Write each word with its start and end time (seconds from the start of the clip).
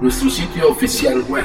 Nuestro 0.00 0.30
sitio 0.30 0.70
oficial 0.70 1.22
web, 1.28 1.44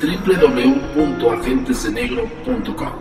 www.agentesdenegro.com. 0.00 2.92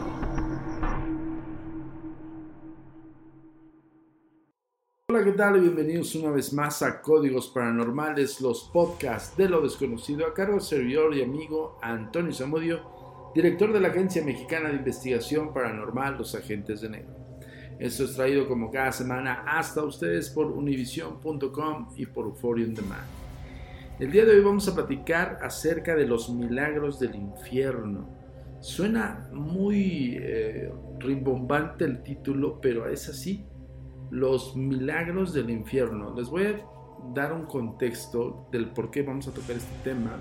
Hola, 5.09 5.23
¿qué 5.23 5.31
tal? 5.31 5.61
Bienvenidos 5.61 6.13
una 6.13 6.29
vez 6.29 6.53
más 6.53 6.83
a 6.83 7.01
Códigos 7.01 7.47
Paranormales, 7.47 8.39
los 8.39 8.69
podcasts 8.71 9.35
de 9.35 9.49
lo 9.49 9.61
desconocido, 9.61 10.27
a 10.27 10.35
cargo 10.35 10.53
del 10.53 10.61
servidor 10.61 11.15
y 11.15 11.23
amigo 11.23 11.79
Antonio 11.81 12.31
Zamudio, 12.31 13.31
director 13.33 13.73
de 13.73 13.79
la 13.79 13.87
Agencia 13.87 14.23
Mexicana 14.23 14.69
de 14.69 14.75
Investigación 14.75 15.55
Paranormal, 15.55 16.19
los 16.19 16.35
Agentes 16.35 16.81
de 16.81 16.89
Negro. 16.89 17.15
Esto 17.79 18.03
es 18.03 18.13
traído 18.13 18.47
como 18.47 18.69
cada 18.69 18.91
semana 18.91 19.43
hasta 19.47 19.83
ustedes 19.83 20.29
por 20.29 20.51
univision.com 20.51 21.95
y 21.97 22.05
por 22.05 22.27
Euphoria 22.27 22.67
On 22.67 22.75
Demand. 22.75 23.20
El 24.01 24.09
día 24.09 24.25
de 24.25 24.31
hoy 24.31 24.43
vamos 24.43 24.67
a 24.67 24.73
platicar 24.73 25.37
acerca 25.43 25.95
de 25.95 26.07
los 26.07 26.27
milagros 26.27 26.99
del 26.99 27.13
infierno. 27.13 28.09
Suena 28.59 29.29
muy 29.31 30.17
eh, 30.19 30.73
rimbombante 30.97 31.85
el 31.85 32.01
título, 32.01 32.59
pero 32.59 32.89
es 32.89 33.07
así. 33.09 33.45
Los 34.09 34.55
milagros 34.55 35.35
del 35.35 35.51
infierno. 35.51 36.15
Les 36.15 36.29
voy 36.29 36.45
a 36.45 36.65
dar 37.13 37.31
un 37.31 37.45
contexto 37.45 38.47
del 38.51 38.71
por 38.71 38.89
qué 38.89 39.03
vamos 39.03 39.27
a 39.27 39.35
tocar 39.35 39.57
este 39.57 39.75
tema 39.83 40.19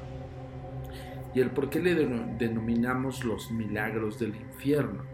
y 1.34 1.41
el 1.41 1.50
por 1.50 1.71
qué 1.71 1.81
le 1.81 1.94
denominamos 1.94 3.25
los 3.25 3.50
milagros 3.50 4.19
del 4.19 4.37
infierno. 4.37 5.05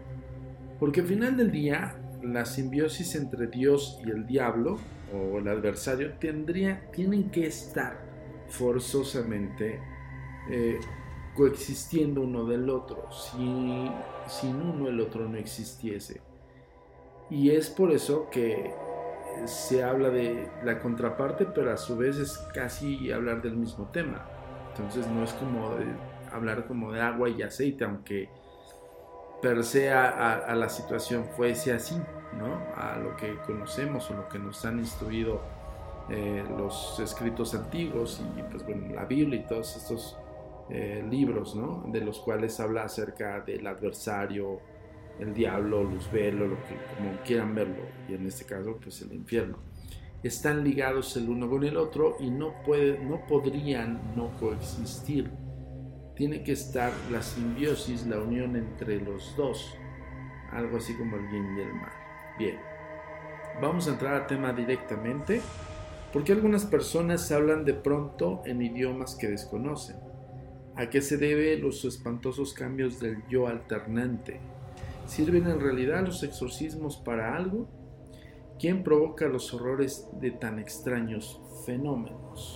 Porque 0.77 0.99
al 0.99 1.07
final 1.07 1.37
del 1.37 1.53
día, 1.53 1.95
la 2.21 2.43
simbiosis 2.43 3.15
entre 3.15 3.47
Dios 3.47 3.97
y 4.05 4.09
el 4.09 4.27
diablo 4.27 4.75
o 5.13 5.39
el 5.39 5.47
adversario 5.47 6.15
tendría, 6.19 6.91
tienen 6.91 7.31
que 7.31 7.47
estar 7.47 8.16
forzosamente 8.49 9.81
eh, 10.49 10.79
coexistiendo 11.35 12.21
uno 12.21 12.45
del 12.45 12.69
otro. 12.69 13.11
Si 13.11 13.89
sin 14.27 14.55
uno 14.55 14.87
el 14.87 14.99
otro 14.99 15.27
no 15.27 15.37
existiese. 15.37 16.21
Y 17.29 17.51
es 17.51 17.69
por 17.69 17.91
eso 17.91 18.29
que 18.29 18.73
se 19.45 19.83
habla 19.83 20.09
de 20.09 20.49
la 20.63 20.79
contraparte, 20.79 21.45
pero 21.45 21.71
a 21.71 21.77
su 21.77 21.97
vez 21.97 22.17
es 22.17 22.37
casi 22.53 23.11
hablar 23.11 23.41
del 23.41 23.55
mismo 23.55 23.89
tema. 23.91 24.25
Entonces 24.69 25.07
no 25.07 25.23
es 25.23 25.33
como 25.33 25.71
hablar 26.31 26.67
como 26.67 26.91
de 26.91 27.01
agua 27.01 27.29
y 27.29 27.41
aceite, 27.41 27.83
aunque 27.83 28.29
per 29.41 29.63
se 29.63 29.91
a, 29.91 30.33
a, 30.33 30.55
la 30.55 30.69
situación 30.69 31.25
fuese 31.35 31.73
así, 31.73 31.95
¿no? 32.37 32.59
A 32.75 32.97
lo 32.97 33.15
que 33.15 33.37
conocemos 33.45 34.09
o 34.09 34.15
lo 34.15 34.29
que 34.29 34.39
nos 34.39 34.65
han 34.65 34.79
instruido 34.79 35.41
eh, 36.09 36.43
los 36.57 36.99
escritos 36.99 37.53
antiguos 37.53 38.21
y 38.37 38.41
pues 38.43 38.65
bueno, 38.65 38.95
la 38.95 39.05
Biblia 39.05 39.41
y 39.41 39.45
todos 39.45 39.75
estos 39.75 40.17
eh, 40.69 41.05
libros, 41.09 41.55
¿no? 41.55 41.83
De 41.87 42.01
los 42.01 42.19
cuales 42.19 42.59
habla 42.59 42.83
acerca 42.83 43.41
del 43.41 43.65
adversario, 43.67 44.59
el 45.19 45.33
diablo, 45.33 45.83
Luzbelo, 45.83 46.47
lo 46.47 46.55
que 46.63 46.75
como 46.95 47.17
quieran 47.25 47.55
verlo, 47.55 47.83
y 48.07 48.13
en 48.13 48.25
este 48.25 48.45
caso 48.45 48.77
pues 48.81 49.01
el 49.01 49.13
infierno. 49.13 49.57
Están 50.23 50.63
ligados 50.63 51.15
el 51.15 51.29
uno 51.29 51.49
con 51.49 51.63
el 51.63 51.77
otro 51.77 52.17
y 52.19 52.29
no, 52.29 52.53
puede, 52.63 52.99
no 52.99 53.25
podrían 53.27 54.15
no 54.15 54.31
coexistir. 54.39 55.29
Tiene 56.15 56.43
que 56.43 56.53
estar 56.53 56.91
la 57.11 57.21
simbiosis, 57.21 58.05
la 58.07 58.19
unión 58.19 58.55
entre 58.55 58.99
los 58.99 59.35
dos, 59.37 59.77
algo 60.51 60.77
así 60.77 60.95
como 60.97 61.15
el 61.17 61.27
bien 61.27 61.57
y 61.57 61.61
el 61.61 61.73
mal. 61.73 61.91
Bien, 62.39 62.59
vamos 63.61 63.87
a 63.87 63.91
entrar 63.91 64.15
al 64.15 64.27
tema 64.27 64.51
directamente, 64.51 65.41
porque 66.13 66.31
algunas 66.31 66.65
personas 66.65 67.31
hablan 67.31 67.65
de 67.65 67.73
pronto 67.73 68.41
en 68.45 68.61
idiomas 68.61 69.15
que 69.15 69.27
desconocen. 69.27 69.97
¿A 70.75 70.89
qué 70.89 71.01
se 71.01 71.17
debe 71.17 71.57
los 71.57 71.83
espantosos 71.85 72.53
cambios 72.53 72.99
del 72.99 73.23
yo 73.29 73.47
alternante? 73.47 74.39
¿Sirven 75.07 75.47
en 75.47 75.59
realidad 75.59 76.05
los 76.05 76.23
exorcismos 76.23 76.97
para 76.97 77.35
algo? 77.35 77.67
¿Quién 78.59 78.83
provoca 78.83 79.27
los 79.27 79.53
horrores 79.53 80.07
de 80.19 80.31
tan 80.31 80.59
extraños 80.59 81.41
fenómenos? 81.65 82.55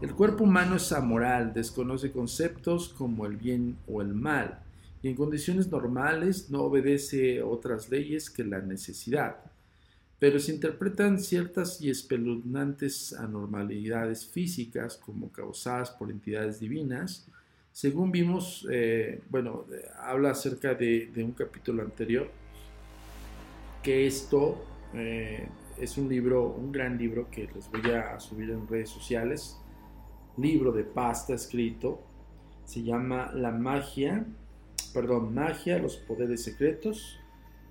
El 0.00 0.14
cuerpo 0.14 0.44
humano 0.44 0.76
es 0.76 0.92
amoral, 0.92 1.52
desconoce 1.52 2.12
conceptos 2.12 2.88
como 2.90 3.26
el 3.26 3.36
bien 3.36 3.78
o 3.88 4.00
el 4.00 4.14
mal, 4.14 4.62
y 5.02 5.08
en 5.08 5.16
condiciones 5.16 5.70
normales 5.70 6.50
no 6.50 6.62
obedece 6.62 7.42
otras 7.42 7.90
leyes 7.90 8.30
que 8.30 8.44
la 8.44 8.60
necesidad. 8.60 9.47
Pero 10.18 10.40
se 10.40 10.52
interpretan 10.52 11.20
ciertas 11.20 11.80
y 11.80 11.90
espeluznantes 11.90 13.12
anormalidades 13.12 14.26
físicas 14.26 14.96
como 14.96 15.30
causadas 15.30 15.90
por 15.90 16.10
entidades 16.10 16.58
divinas, 16.58 17.28
según 17.78 18.10
vimos, 18.10 18.66
eh, 18.72 19.22
bueno, 19.30 19.66
habla 20.00 20.30
acerca 20.30 20.74
de, 20.74 21.12
un 21.18 21.30
capítulo 21.30 21.82
anterior, 21.84 22.28
que 23.84 24.08
esto 24.08 24.64
eh, 24.94 25.46
es 25.78 25.96
un 25.96 26.08
libro, 26.08 26.48
un 26.48 26.72
gran 26.72 26.98
libro 26.98 27.30
que 27.30 27.48
les 27.54 27.70
voy 27.70 27.88
a 27.92 28.18
subir 28.18 28.50
en 28.50 28.66
redes 28.66 28.90
sociales, 28.90 29.60
libro 30.36 30.72
de 30.72 30.82
pasta 30.82 31.34
escrito, 31.34 32.02
se 32.64 32.82
llama 32.82 33.30
La 33.32 33.52
magia, 33.52 34.26
perdón, 34.92 35.32
magia, 35.32 35.78
los 35.78 35.98
poderes 35.98 36.42
secretos, 36.42 37.20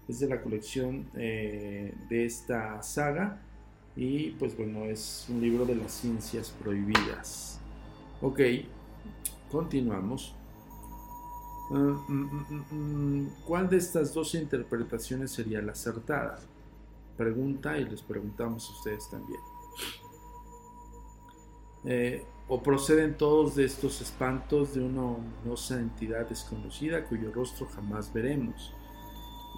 es 0.07 0.19
de 0.19 0.27
la 0.27 0.41
colección 0.41 1.09
eh, 1.15 1.93
de 2.09 2.25
esta 2.25 2.81
saga 2.81 3.41
y 3.95 4.31
pues 4.31 4.55
bueno, 4.55 4.85
es 4.85 5.25
un 5.29 5.41
libro 5.41 5.65
de 5.65 5.75
las 5.75 5.91
ciencias 5.91 6.51
prohibidas. 6.51 7.59
Ok, 8.21 8.39
Continuamos. 9.51 10.35
¿Cuál 13.45 13.69
de 13.69 13.77
estas 13.77 14.13
dos 14.13 14.35
interpretaciones 14.35 15.31
sería 15.31 15.61
la 15.61 15.71
acertada? 15.71 16.39
Pregunta 17.17 17.77
y 17.77 17.85
les 17.85 18.01
preguntamos 18.01 18.69
a 18.69 18.73
ustedes 18.73 19.09
también. 19.09 19.39
Eh, 21.85 22.25
¿O 22.49 22.61
proceden 22.61 23.17
todos 23.17 23.55
de 23.55 23.65
estos 23.65 24.01
espantos 24.01 24.73
de 24.73 24.81
una 24.81 25.03
ominosa 25.03 25.79
entidad 25.79 26.27
desconocida 26.27 27.05
cuyo 27.05 27.31
rostro 27.31 27.67
jamás 27.67 28.11
veremos? 28.11 28.73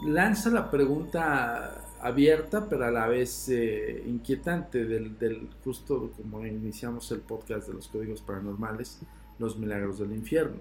Lanza 0.06 0.50
la 0.50 0.72
pregunta 0.72 1.84
abierta, 2.01 2.68
pero 2.69 2.86
a 2.86 2.92
la 2.92 3.07
vez 3.07 3.50
eh, 3.50 4.04
inquietante, 4.07 4.86
del, 4.86 5.50
justo 5.63 6.12
como 6.16 6.46
iniciamos 6.46 7.12
el 7.12 7.19
podcast 7.19 7.68
de 7.68 7.74
los 7.74 7.88
códigos 7.88 8.22
paranormales 8.22 9.00
los 9.40 9.57
milagros 9.57 10.00
del 10.00 10.12
infierno. 10.12 10.60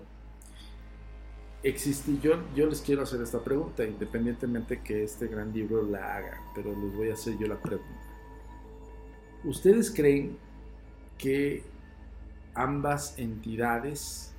Existe, 1.63 2.19
yo, 2.23 2.41
yo 2.55 2.67
les 2.67 2.81
quiero 2.81 3.03
hacer 3.03 3.21
esta 3.21 3.43
pregunta, 3.43 3.85
independientemente 3.85 4.81
que 4.81 5.03
este 5.03 5.27
gran 5.27 5.53
libro 5.53 5.83
la 5.83 6.17
haga, 6.17 6.41
pero 6.55 6.71
les 6.81 6.95
voy 6.95 7.11
a 7.11 7.15
hacer 7.15 7.37
yo 7.37 7.49
la 7.49 7.61
pregunta. 7.61 7.93
¿Ustedes 9.45 9.91
creen 9.91 10.37
que 11.17 11.65
ambas 12.55 13.19
entidades 13.19 14.33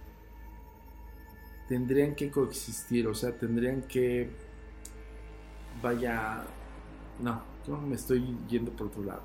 tendrían 1.67 2.15
que 2.15 2.31
coexistir? 2.31 3.07
O 3.07 3.13
sea, 3.13 3.37
tendrían 3.37 3.81
que, 3.81 4.29
vaya, 5.81 6.43
no, 7.19 7.41
yo 7.67 7.77
me 7.77 7.95
estoy 7.95 8.37
yendo 8.49 8.71
por 8.71 8.87
otro 8.87 9.03
lado. 9.03 9.21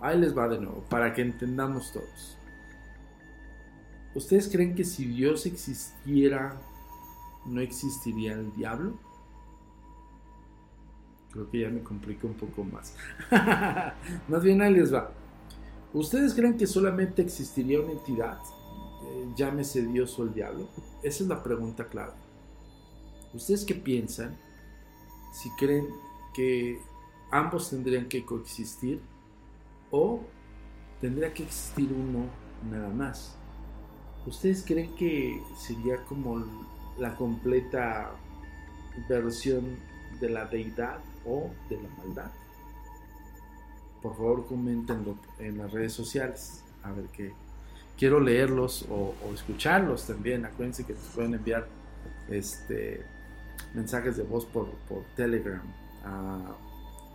Ahí 0.00 0.18
les 0.18 0.36
va 0.36 0.48
de 0.48 0.58
nuevo, 0.58 0.84
para 0.88 1.12
que 1.12 1.22
entendamos 1.22 1.92
todos. 1.92 2.38
¿Ustedes 4.14 4.48
creen 4.48 4.74
que 4.74 4.84
si 4.84 5.06
Dios 5.06 5.46
existiera, 5.46 6.60
no 7.46 7.60
existiría 7.60 8.32
el 8.32 8.52
diablo? 8.54 8.98
Creo 11.32 11.50
que 11.50 11.60
ya 11.60 11.68
me 11.68 11.82
complica 11.82 12.26
un 12.26 12.34
poco 12.34 12.64
más. 12.64 12.94
más 14.28 14.42
bien 14.42 14.62
ahí 14.62 14.72
les 14.72 14.92
va. 14.92 15.10
¿Ustedes 15.92 16.34
creen 16.34 16.56
que 16.56 16.66
solamente 16.66 17.22
existiría 17.22 17.80
una 17.80 17.92
entidad? 17.92 18.38
Eh, 19.04 19.28
llámese 19.36 19.86
Dios 19.86 20.18
o 20.18 20.24
el 20.24 20.34
diablo. 20.34 20.68
Esa 21.02 21.22
es 21.22 21.28
la 21.28 21.42
pregunta 21.42 21.88
clave. 21.88 22.12
¿Ustedes 23.34 23.64
qué 23.64 23.74
piensan? 23.74 24.36
Si 25.38 25.50
creen 25.50 25.86
que 26.34 26.80
ambos 27.30 27.70
tendrían 27.70 28.08
que 28.08 28.24
coexistir 28.24 29.00
o 29.92 30.20
tendría 31.00 31.32
que 31.32 31.44
existir 31.44 31.92
uno 31.92 32.26
nada 32.68 32.88
más. 32.88 33.36
¿Ustedes 34.26 34.64
creen 34.66 34.96
que 34.96 35.40
sería 35.56 36.04
como 36.06 36.44
la 36.98 37.14
completa 37.14 38.10
versión 39.08 39.76
de 40.20 40.28
la 40.28 40.44
deidad 40.46 40.98
o 41.24 41.50
de 41.70 41.82
la 41.82 41.88
maldad? 41.98 42.32
Por 44.02 44.16
favor, 44.16 44.44
comentenlo 44.44 45.14
en 45.38 45.58
las 45.58 45.70
redes 45.70 45.92
sociales. 45.92 46.64
A 46.82 46.90
ver 46.90 47.04
qué. 47.12 47.32
Quiero 47.96 48.18
leerlos 48.18 48.86
o, 48.90 49.14
escucharlos 49.32 50.04
también. 50.04 50.44
Acuérdense 50.44 50.84
que 50.84 50.94
nos 50.94 51.06
pueden 51.14 51.34
enviar 51.34 51.68
este, 52.28 53.06
mensajes 53.74 54.16
de 54.16 54.22
voz 54.22 54.44
por, 54.44 54.70
por 54.88 55.04
Telegram 55.16 55.62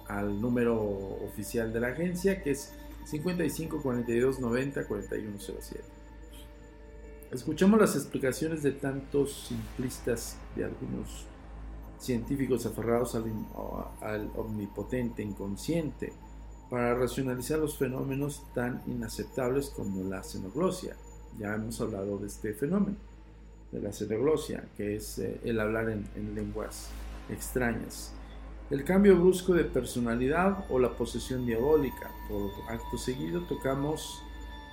al 0.08 0.42
número 0.42 0.80
oficial 1.26 1.72
de 1.74 1.80
la 1.80 1.88
agencia 1.88 2.42
que 2.42 2.52
es 2.52 2.74
55 3.06 3.82
42 3.82 4.40
90 4.40 4.86
41 4.86 5.38
07. 5.40 5.84
Escuchamos 7.32 7.80
las 7.80 7.96
explicaciones 7.96 8.62
de 8.62 8.74
tantos 8.74 9.48
simplistas 9.48 10.38
de 10.56 10.66
algunos 10.66 11.26
científicos 11.98 12.66
aferrados 12.66 13.16
al, 13.16 13.24
al 14.02 14.30
omnipotente 14.36 15.24
inconsciente 15.24 16.14
para 16.70 16.94
racionalizar 16.96 17.60
los 17.60 17.78
fenómenos 17.78 18.44
tan 18.54 18.82
inaceptables 18.88 19.70
como 19.70 20.04
la 20.04 20.24
xenoglosia. 20.24 20.96
Ya 21.40 21.56
hemos 21.56 21.80
hablado 21.82 22.18
de 22.18 22.28
este 22.28 22.54
fenómeno, 22.54 22.98
de 23.74 23.82
la 23.82 23.92
xenoglosia, 23.92 24.64
que 24.78 24.96
es 24.96 25.20
eh, 25.20 25.42
el 25.44 25.60
hablar 25.60 25.90
en, 25.90 26.06
en 26.16 26.36
lenguas 26.36 26.90
extrañas. 27.30 28.14
El 28.70 28.84
cambio 28.84 29.18
brusco 29.18 29.54
de 29.54 29.66
personalidad 29.66 30.66
o 30.70 30.80
la 30.80 30.96
posesión 30.96 31.46
diabólica. 31.46 32.10
Por 32.30 32.52
acto 32.70 32.98
seguido 32.98 33.42
tocamos 33.42 34.24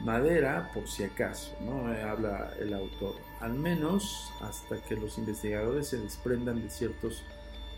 madera 0.04 0.70
por 0.72 0.88
si 0.88 1.04
acaso, 1.04 1.52
¿no? 1.64 1.92
Eh, 1.92 2.02
habla 2.02 2.52
el 2.58 2.72
autor. 2.72 3.14
Al 3.40 3.54
menos 3.54 4.32
hasta 4.40 4.80
que 4.82 4.96
los 4.96 5.18
investigadores 5.18 5.88
se 5.88 5.98
desprendan 5.98 6.62
de 6.62 6.70
ciertos 6.70 7.22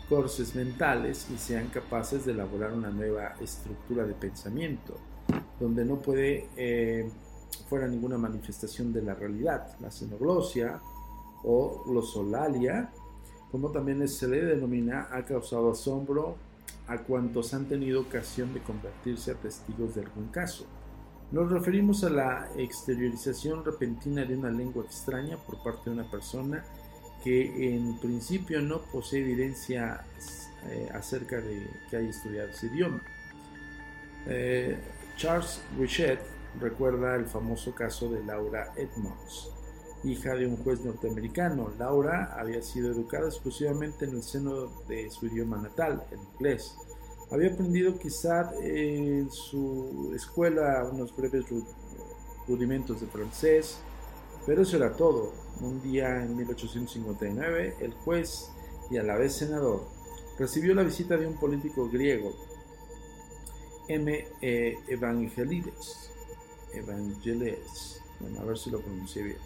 corses 0.09 0.55
mentales 0.55 1.27
y 1.33 1.37
sean 1.37 1.67
capaces 1.69 2.25
de 2.25 2.33
elaborar 2.33 2.73
una 2.73 2.89
nueva 2.89 3.35
estructura 3.41 4.05
de 4.05 4.13
pensamiento, 4.13 4.97
donde 5.59 5.85
no 5.85 5.97
puede 5.97 6.47
eh, 6.57 7.09
fuera 7.69 7.87
ninguna 7.87 8.17
manifestación 8.17 8.93
de 8.93 9.01
la 9.01 9.15
realidad, 9.15 9.75
la 9.79 9.89
xenoglosia 9.89 10.79
o 11.43 11.83
glosolalia, 11.85 12.91
como 13.51 13.69
también 13.71 14.07
se 14.07 14.27
le 14.27 14.43
denomina, 14.43 15.07
ha 15.11 15.23
causado 15.23 15.71
asombro 15.71 16.35
a 16.87 16.97
cuantos 16.97 17.53
han 17.53 17.65
tenido 17.65 18.01
ocasión 18.01 18.53
de 18.53 18.61
convertirse 18.61 19.31
a 19.31 19.35
testigos 19.35 19.95
de 19.95 20.01
algún 20.01 20.27
caso. 20.27 20.65
Nos 21.31 21.49
referimos 21.51 22.03
a 22.03 22.09
la 22.09 22.49
exteriorización 22.57 23.65
repentina 23.65 24.23
de 24.25 24.37
una 24.37 24.51
lengua 24.51 24.83
extraña 24.83 25.37
por 25.37 25.63
parte 25.63 25.89
de 25.89 25.91
una 25.91 26.09
persona 26.09 26.63
que 27.23 27.73
en 27.73 27.97
principio 27.99 28.61
no 28.61 28.81
posee 28.81 29.21
evidencia 29.21 30.03
eh, 30.69 30.89
acerca 30.93 31.37
de 31.37 31.67
que 31.89 31.97
haya 31.97 32.09
estudiado 32.09 32.49
ese 32.49 32.67
idioma. 32.67 33.01
Eh, 34.27 34.77
Charles 35.17 35.61
Richet 35.77 36.19
recuerda 36.59 37.15
el 37.15 37.25
famoso 37.25 37.73
caso 37.73 38.09
de 38.09 38.23
Laura 38.23 38.73
Edmonds, 38.75 39.49
hija 40.03 40.35
de 40.35 40.47
un 40.47 40.57
juez 40.57 40.83
norteamericano. 40.83 41.71
Laura 41.77 42.35
había 42.37 42.61
sido 42.61 42.91
educada 42.91 43.27
exclusivamente 43.27 44.05
en 44.05 44.15
el 44.15 44.23
seno 44.23 44.67
de 44.87 45.09
su 45.09 45.27
idioma 45.27 45.61
natal, 45.61 46.03
el 46.11 46.19
inglés. 46.33 46.75
Había 47.31 47.51
aprendido 47.51 47.97
quizá 47.97 48.51
en 48.61 49.31
su 49.31 50.11
escuela 50.15 50.87
unos 50.91 51.15
breves 51.15 51.45
rudimentos 52.47 53.01
de 53.01 53.07
francés, 53.07 53.79
pero 54.45 54.61
eso 54.61 54.77
era 54.77 54.93
todo. 54.93 55.33
Un 55.61 55.81
día 55.81 56.23
en 56.23 56.35
1859, 56.35 57.75
el 57.79 57.93
juez 57.93 58.51
y 58.91 58.97
a 58.97 59.03
la 59.03 59.15
vez 59.15 59.33
senador 59.33 59.87
recibió 60.37 60.73
la 60.75 60.83
visita 60.83 61.17
de 61.17 61.27
un 61.27 61.35
político 61.37 61.89
griego, 61.89 62.33
M. 63.87 64.27
E. 64.41 64.77
Evangelides, 64.87 66.11
Evangelides, 66.73 68.01
bueno, 68.19 68.41
a 68.41 68.45
ver 68.45 68.57
si 68.57 68.69
lo 68.71 68.79
pronuncié 68.79 69.23
bien, 69.23 69.37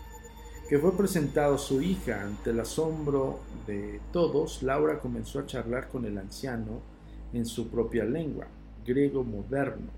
que 0.67 0.79
fue 0.79 0.95
presentado 0.95 1.57
su 1.57 1.81
hija 1.81 2.23
ante 2.23 2.49
el 2.49 2.59
asombro 2.59 3.39
de 3.65 4.01
todos. 4.11 4.63
Laura 4.63 4.99
comenzó 4.99 5.39
a 5.39 5.45
charlar 5.45 5.87
con 5.87 6.05
el 6.05 6.17
anciano 6.17 6.81
en 7.33 7.45
su 7.45 7.69
propia 7.69 8.03
lengua, 8.03 8.47
griego 8.85 9.23
moderno. 9.23 9.91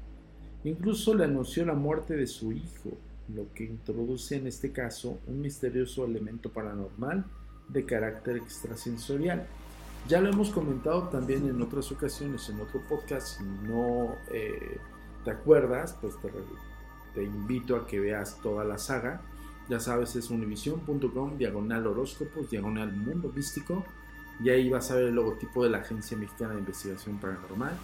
Incluso 0.63 1.13
le 1.15 1.23
anunció 1.23 1.65
la 1.65 1.73
muerte 1.73 2.15
de 2.15 2.27
su 2.27 2.51
hijo, 2.51 2.91
lo 3.33 3.51
que 3.53 3.63
introduce 3.63 4.35
en 4.35 4.47
este 4.47 4.71
caso 4.71 5.19
un 5.27 5.41
misterioso 5.41 6.05
elemento 6.05 6.51
paranormal 6.51 7.25
de 7.67 7.85
carácter 7.85 8.37
extrasensorial. 8.37 9.47
Ya 10.07 10.21
lo 10.21 10.29
hemos 10.29 10.49
comentado 10.49 11.03
también 11.09 11.47
en 11.47 11.61
otras 11.61 11.91
ocasiones, 11.91 12.49
en 12.49 12.59
otro 12.59 12.81
podcast, 12.87 13.37
si 13.37 13.43
no 13.67 14.15
eh, 14.31 14.77
te 15.23 15.31
acuerdas, 15.31 15.97
pues 16.01 16.19
te, 16.19 16.29
te, 17.13 17.23
invito 17.23 17.75
a 17.75 17.85
que 17.85 17.99
veas 17.99 18.39
toda 18.41 18.63
la 18.63 18.77
saga. 18.77 19.21
Ya 19.69 19.79
sabes, 19.79 20.15
es 20.15 20.31
univision.com, 20.31 21.37
diagonal 21.37 21.85
horóscopos, 21.85 22.49
diagonal 22.49 22.91
mundo 22.91 23.31
místico, 23.35 23.85
y 24.43 24.49
ahí 24.49 24.69
vas 24.69 24.89
a 24.89 24.95
ver 24.95 25.05
el 25.05 25.15
logotipo 25.15 25.63
de 25.63 25.69
la 25.69 25.79
Agencia 25.79 26.17
Mexicana 26.17 26.53
de 26.53 26.59
Investigación 26.59 27.17
Paranormal. 27.19 27.77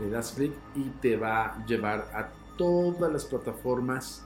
Le 0.00 0.08
das 0.08 0.32
clic 0.32 0.52
y 0.74 0.84
te 1.00 1.16
va 1.16 1.46
a 1.46 1.66
llevar 1.66 2.08
a 2.14 2.28
todas 2.56 3.12
las 3.12 3.24
plataformas 3.24 4.24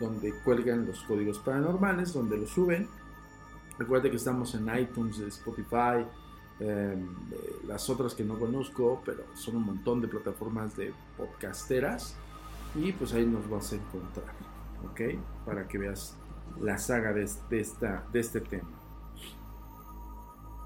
donde 0.00 0.32
cuelgan 0.44 0.86
los 0.86 1.02
códigos 1.02 1.38
paranormales, 1.38 2.12
donde 2.12 2.36
los 2.36 2.50
suben. 2.50 2.88
Recuerda 3.78 4.10
que 4.10 4.16
estamos 4.16 4.54
en 4.54 4.68
iTunes, 4.76 5.18
Spotify, 5.18 6.04
em, 6.60 7.08
eh, 7.30 7.56
las 7.66 7.88
otras 7.90 8.14
que 8.14 8.24
no 8.24 8.38
conozco, 8.38 9.02
pero 9.04 9.24
son 9.34 9.56
un 9.56 9.66
montón 9.66 10.00
de 10.00 10.08
plataformas 10.08 10.76
de 10.76 10.92
podcasteras. 11.16 12.16
Y 12.74 12.92
pues 12.92 13.12
ahí 13.12 13.26
nos 13.26 13.48
vas 13.50 13.72
a 13.72 13.76
encontrar, 13.76 14.34
¿ok? 14.90 15.18
Para 15.44 15.68
que 15.68 15.78
veas 15.78 16.16
la 16.60 16.78
saga 16.78 17.12
de, 17.12 17.24
este 17.24 18.40
tema. 18.40 18.68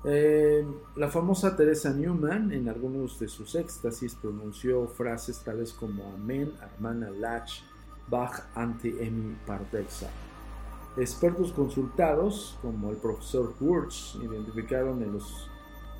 Eh, 0.04 0.64
la 0.94 1.08
famosa 1.08 1.56
Teresa 1.56 1.92
Newman 1.92 2.52
en 2.52 2.68
algunos 2.68 3.18
de 3.18 3.26
sus 3.28 3.54
éxtasis 3.54 4.14
pronunció 4.14 4.86
frases 4.86 5.40
tales 5.40 5.72
como 5.72 6.12
Amén, 6.14 6.52
hermana 6.62 7.10
Lach, 7.10 7.62
Bach 8.08 8.44
ante 8.54 8.88
Emi 9.04 9.36
Pardexa. 9.46 10.08
Expertos 10.96 11.52
consultados, 11.52 12.56
como 12.62 12.90
el 12.90 12.96
profesor 12.96 13.52
Wurz, 13.60 14.16
identificaron 14.22 15.02
en 15.02 15.12
los 15.12 15.50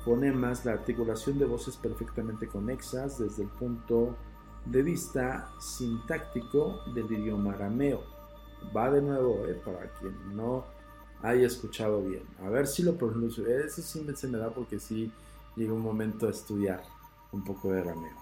fonemas 0.03 0.65
la 0.65 0.71
articulación 0.71 1.37
de 1.37 1.45
voces 1.45 1.75
perfectamente 1.75 2.47
conexas 2.47 3.19
desde 3.19 3.43
el 3.43 3.49
punto 3.49 4.15
de 4.65 4.81
vista 4.81 5.51
sintáctico 5.59 6.79
del 6.93 7.11
idioma 7.11 7.53
arameo. 7.53 8.16
Va 8.75 8.91
de 8.91 9.01
nuevo, 9.01 9.45
eh, 9.47 9.59
para 9.63 9.89
quien 9.93 10.35
no 10.35 10.65
haya 11.21 11.47
escuchado 11.47 12.03
bien. 12.03 12.23
A 12.43 12.49
ver 12.49 12.67
si 12.67 12.83
lo 12.83 12.97
pronuncio. 12.97 13.47
Eso 13.47 13.81
sí 13.81 14.05
se 14.15 14.27
me 14.27 14.37
da 14.37 14.49
porque 14.49 14.79
sí 14.79 15.11
llega 15.55 15.73
un 15.73 15.81
momento 15.81 16.27
a 16.27 16.31
estudiar 16.31 16.83
un 17.31 17.43
poco 17.43 17.71
de 17.71 17.81
arameo. 17.81 18.17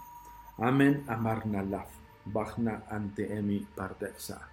Amen 0.58 1.04
Amarnalaf. 1.08 1.89
Bhagna 2.25 2.84
ante 2.89 3.38
emi 3.38 3.68
pardexa. 3.75 4.50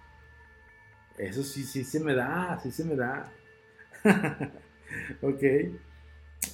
Eso 1.17 1.43
sí, 1.43 1.63
sí 1.63 1.83
se 1.83 1.99
me 1.99 2.13
da, 2.13 2.59
sí 2.61 2.71
se 2.71 2.83
me 2.85 2.95
da. 2.95 3.31
ok. 5.21 5.43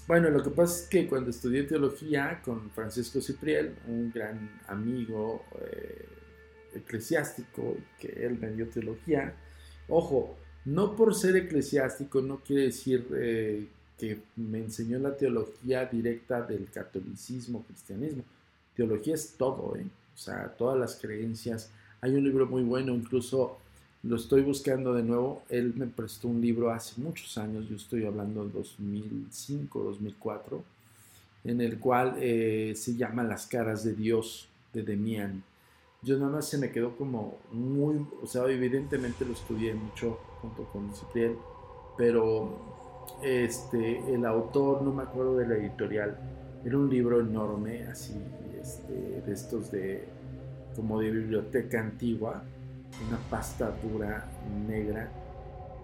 Bueno, 0.07 0.29
lo 0.29 0.43
que 0.43 0.50
pasa 0.51 0.83
es 0.83 0.89
que 0.89 1.07
cuando 1.07 1.29
estudié 1.29 1.63
teología 1.63 2.41
con 2.41 2.69
Francisco 2.71 3.21
Cipriel, 3.21 3.75
un 3.88 4.12
gran 4.12 4.62
amigo 4.67 5.45
eh, 5.62 6.07
eclesiástico, 6.73 7.77
que 7.99 8.07
él 8.25 8.38
me 8.39 8.51
dio 8.51 8.67
teología, 8.69 9.33
ojo, 9.88 10.38
no 10.65 10.95
por 10.95 11.15
ser 11.15 11.35
eclesiástico 11.35 12.21
no 12.21 12.39
quiere 12.39 12.63
decir 12.63 13.07
eh, 13.15 13.67
que 13.97 14.21
me 14.35 14.59
enseñó 14.59 14.99
la 14.99 15.15
teología 15.15 15.85
directa 15.85 16.41
del 16.41 16.69
catolicismo, 16.69 17.63
cristianismo. 17.63 18.23
Teología 18.75 19.15
es 19.15 19.35
todo, 19.38 19.75
¿eh? 19.75 19.85
o 20.13 20.17
sea, 20.17 20.49
todas 20.57 20.79
las 20.79 20.95
creencias. 20.95 21.71
Hay 22.01 22.13
un 22.15 22.23
libro 22.23 22.45
muy 22.45 22.63
bueno, 22.63 22.93
incluso 22.93 23.57
lo 24.03 24.15
estoy 24.15 24.41
buscando 24.41 24.93
de 24.93 25.03
nuevo. 25.03 25.43
Él 25.49 25.73
me 25.75 25.88
prestó 25.88 26.27
un 26.27 26.39
libro 26.39 26.71
hace 26.71 27.01
muchos 27.01 27.38
años, 27.38 27.67
yo 27.69 27.75
estoy 27.75 28.05
hablando 28.05 28.45
de 28.45 28.51
2005, 28.51 29.83
2004, 29.83 30.63
en 31.43 31.61
el 31.61 31.79
cual 31.79 32.15
eh, 32.19 32.73
se 32.75 32.95
llama 32.95 33.23
Las 33.23 33.47
caras 33.47 33.83
de 33.83 33.93
Dios 33.93 34.47
de 34.73 34.83
Demian. 34.83 35.43
Yo 36.01 36.18
nada 36.18 36.32
más 36.32 36.48
se 36.48 36.58
me 36.58 36.72
quedó 36.72 36.96
como 36.96 37.39
muy, 37.51 38.08
o 38.24 38.25
sea, 38.25 38.46
evidentemente 38.46 39.25
lo 39.25 39.34
estudié 39.34 39.74
mucho 39.74 40.18
junto 40.41 40.63
con 40.72 40.96
Cipriel, 40.96 41.36
pero 41.98 42.58
este, 43.22 44.13
el 44.13 44.25
autor, 44.25 44.82
no 44.82 44.94
me 44.94 45.03
acuerdo 45.03 45.36
de 45.36 45.46
la 45.46 45.56
editorial, 45.56 46.18
era 46.63 46.77
un 46.77 46.89
libro 46.89 47.20
enorme, 47.20 47.84
así, 47.84 48.15
este, 48.62 48.94
de 48.94 49.34
estos 49.34 49.72
de, 49.72 50.06
como 50.74 51.01
de 51.01 51.12
biblioteca 51.12 51.82
antigua, 51.82 52.44
una 53.06 53.18
pasta 53.29 53.75
dura, 53.84 54.25
negra, 54.70 55.12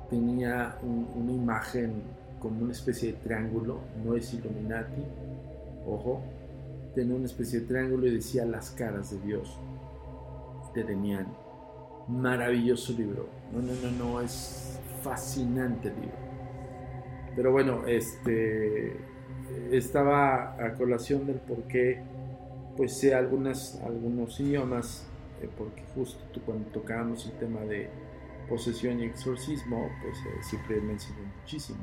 tenía 0.10 0.78
una 0.82 1.32
imagen 1.34 2.04
como 2.40 2.64
una 2.64 2.72
especie 2.72 3.12
de 3.12 3.20
triángulo, 3.20 3.80
no 4.06 4.16
es 4.16 4.34
Illuminati, 4.34 5.04
ojo, 5.86 6.24
tenía 6.94 7.16
una 7.16 7.26
especie 7.26 7.60
de 7.60 7.66
triángulo 7.66 8.08
y 8.08 8.16
decía 8.16 8.46
las 8.46 8.72
caras 8.72 9.12
de 9.12 9.20
Dios, 9.28 9.58
de 10.76 10.84
Demian. 10.84 11.28
Maravilloso 12.08 12.94
libro. 12.94 13.28
No, 13.52 13.62
no, 13.62 13.74
no, 13.82 13.92
no, 13.92 14.22
es 14.22 14.80
fascinante 15.02 15.90
libro. 15.90 16.18
Pero 17.36 17.52
bueno, 17.52 17.86
este 17.88 18.98
estaba 19.72 20.56
a 20.64 20.74
colación 20.74 21.26
del 21.26 21.38
por 21.38 21.64
qué 21.64 22.02
pues 22.76 22.98
sé 22.98 23.14
algunos 23.16 24.40
idiomas 24.40 25.08
eh, 25.42 25.50
porque 25.58 25.84
justo 25.94 26.42
cuando 26.46 26.70
tocábamos 26.70 27.26
el 27.26 27.34
tema 27.34 27.62
de 27.62 27.90
posesión 28.48 29.00
y 29.00 29.06
exorcismo, 29.06 29.90
pues 30.02 30.18
eh, 30.20 30.44
siempre 30.44 30.80
me 30.80 30.94
muchísimo, 31.42 31.80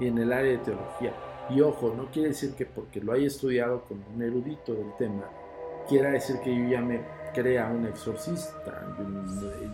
Y 0.00 0.08
en 0.08 0.18
el 0.18 0.32
área 0.32 0.52
de 0.52 0.58
teología. 0.58 1.14
Y 1.48 1.60
ojo, 1.60 1.94
no 1.96 2.10
quiere 2.10 2.30
decir 2.30 2.54
que 2.54 2.66
porque 2.66 3.00
lo 3.00 3.12
haya 3.12 3.26
estudiado 3.26 3.84
con 3.84 4.02
un 4.14 4.20
erudito 4.22 4.74
del 4.74 4.94
tema, 4.98 5.24
quiera 5.88 6.10
decir 6.10 6.40
que 6.40 6.54
yo 6.54 6.68
ya 6.68 6.80
me 6.80 7.00
crea 7.34 7.68
un 7.68 7.86
exorcista. 7.86 8.82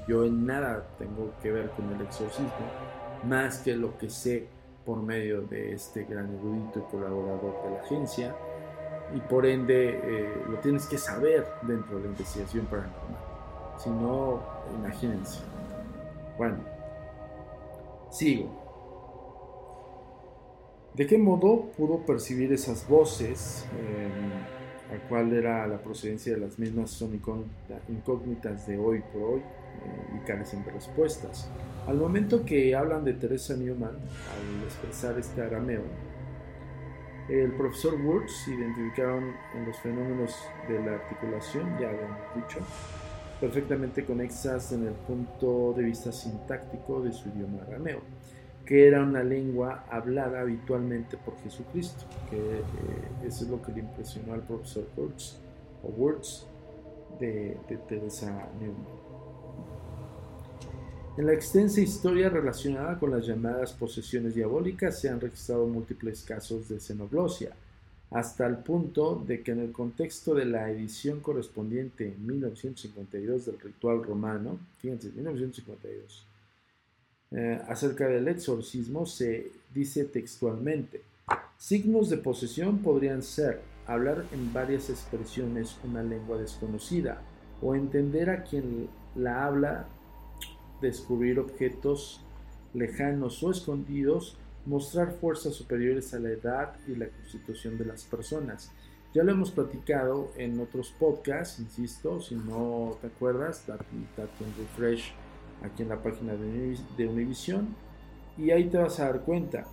Yo, 0.09 0.25
en 0.25 0.47
nada 0.47 0.87
tengo 0.99 1.33
que 1.41 1.53
ver 1.53 1.71
con 1.71 1.91
el 1.93 2.01
exorcismo, 2.01 2.51
más 3.25 3.59
que 3.59 3.77
lo 3.77 3.97
que 3.99 4.11
sé 4.11 4.49
por 4.85 5.01
medio 5.03 5.43
de 5.43 5.75
este 5.75 6.05
gran 6.05 6.35
erudito 6.35 6.81
y 6.81 6.91
colaborador 6.91 7.63
de 7.65 7.71
la 7.71 7.81
agencia, 7.83 8.35
y 9.15 9.21
por 9.21 9.47
ende 9.47 10.01
eh, 10.03 10.43
lo 10.49 10.59
tienes 10.59 10.87
que 10.87 10.99
saber 10.99 11.47
dentro 11.63 11.97
de 11.97 12.03
la 12.05 12.09
investigación 12.09 12.67
paranormal. 12.67 13.23
Si 13.79 13.91
no, 13.91 14.41
imagínense. 14.79 15.41
Bueno, 16.37 16.57
sigo. 18.11 18.63
¿De 20.95 21.07
qué 21.07 21.17
modo 21.17 21.71
pudo 21.77 22.05
percibir 22.05 22.53
esas 22.53 22.87
voces? 22.89 23.67
Eh, 23.77 24.62
a 24.93 25.09
cuál 25.09 25.33
era 25.33 25.67
la 25.67 25.79
procedencia 25.79 26.35
de 26.35 26.41
las 26.41 26.59
mismas 26.59 26.91
son 26.91 27.15
incógnitas 27.89 28.67
de 28.67 28.79
hoy 28.79 29.03
por 29.13 29.23
hoy 29.23 29.41
eh, 29.41 30.17
y 30.17 30.27
carecen 30.27 30.65
de 30.65 30.73
respuestas. 30.73 31.49
Al 31.87 31.97
momento 31.97 32.45
que 32.45 32.75
hablan 32.75 33.05
de 33.05 33.15
Teresa 33.15 33.57
Newman, 33.57 33.91
al 33.91 34.65
expresar 34.65 35.19
este 35.19 35.43
arameo, 35.43 35.83
el 37.29 37.53
profesor 37.53 37.95
Wurtz 37.95 38.49
identificaron 38.49 39.33
en 39.55 39.65
los 39.67 39.79
fenómenos 39.79 40.37
de 40.69 40.81
la 40.85 40.95
articulación, 40.95 41.79
ya 41.81 41.89
habíamos 41.89 42.19
dicho, 42.35 42.59
perfectamente 43.41 44.05
conexas 44.05 44.73
en 44.73 44.87
el 44.87 44.93
punto 44.93 45.73
de 45.77 45.85
vista 45.85 46.13
sintáctico 46.13 47.01
de 47.01 47.13
su 47.13 47.29
idioma 47.31 47.63
arameo, 47.67 48.01
que 48.65 48.87
era 48.87 49.03
una 49.03 49.23
lengua 49.23 49.85
hablada 49.91 50.41
habitualmente 50.41 51.17
por 51.17 51.37
Jesucristo, 51.43 52.05
que 52.31 52.37
eh, 52.37 52.63
eso 53.27 53.45
es 53.45 53.51
lo 53.51 53.61
que 53.61 53.73
le 53.73 53.81
impresionó 53.81 54.35
al 54.35 54.43
profesor 54.43 54.87
Wurtz, 54.97 55.39
o 55.83 57.19
de, 57.19 57.57
de 57.69 57.77
Teresa 57.89 58.49
Newman. 58.61 59.03
En 61.19 61.27
la 61.27 61.35
extensa 61.35 61.81
historia 61.81 62.31
relacionada 62.31 62.99
con 62.99 63.11
las 63.11 63.27
llamadas 63.27 63.73
posesiones 63.73 64.35
diabólicas 64.35 64.99
se 64.99 65.11
han 65.11 65.21
registrado 65.21 65.67
múltiples 65.67 66.23
casos 66.23 66.69
de 66.69 66.81
xenoglosia, 66.81 67.53
hasta 68.13 68.47
el 68.47 68.59
punto 68.59 69.23
de 69.27 69.43
que 69.43 69.53
en 69.53 69.61
el 69.61 69.73
contexto 69.73 70.35
de 70.35 70.45
la 70.45 70.71
edición 70.71 71.21
correspondiente 71.21 72.09
en 72.09 72.27
1952 72.27 73.47
del 73.47 73.61
ritual 73.61 74.03
romano, 74.05 74.59
fíjense, 74.79 75.11
1952, 75.11 76.27
eh, 77.35 77.61
acerca 77.69 78.09
del 78.09 78.29
exorcismo 78.29 79.07
se 79.07 79.51
dice 79.75 80.05
textualmente, 80.05 81.03
signos 81.57 82.11
de 82.11 82.19
posesión 82.19 82.79
podrían 82.79 83.23
ser 83.23 83.61
hablar 83.87 84.25
en 84.33 84.53
varias 84.53 84.91
expresiones 84.91 85.77
una 85.85 86.03
lengua 86.03 86.39
desconocida 86.39 87.23
o 87.61 87.75
entender 87.75 88.31
a 88.31 88.43
quien 88.45 88.89
la 89.15 89.47
habla 89.47 89.87
descubrir 90.81 91.39
objetos 91.39 92.21
lejanos 92.75 93.43
o 93.43 93.51
escondidos, 93.51 94.37
mostrar 94.67 95.13
fuerzas 95.13 95.55
superiores 95.55 96.13
a 96.15 96.19
la 96.19 96.31
edad 96.31 96.77
y 96.87 96.97
la 96.97 97.09
constitución 97.09 97.79
de 97.79 97.87
las 97.87 98.05
personas. 98.05 98.71
Ya 99.15 99.23
lo 99.23 99.33
hemos 99.33 99.51
platicado 99.51 100.33
en 100.37 100.59
otros 100.59 100.93
podcasts, 100.99 101.61
insisto, 101.61 102.21
si 102.21 102.35
no 102.35 102.97
te 103.01 103.09
acuerdas, 103.09 103.67
date, 103.67 103.85
un 103.95 104.55
refresh 104.59 105.13
aquí 105.65 105.83
en 105.83 105.89
la 105.89 106.03
página 106.03 106.35
de, 106.35 107.09
Univision 107.09 107.75
y 108.39 108.51
ahí 108.51 108.69
te 108.69 108.79
vas 108.79 108.99
a 109.01 109.07
dar 109.07 109.21
cuenta. 109.23 109.67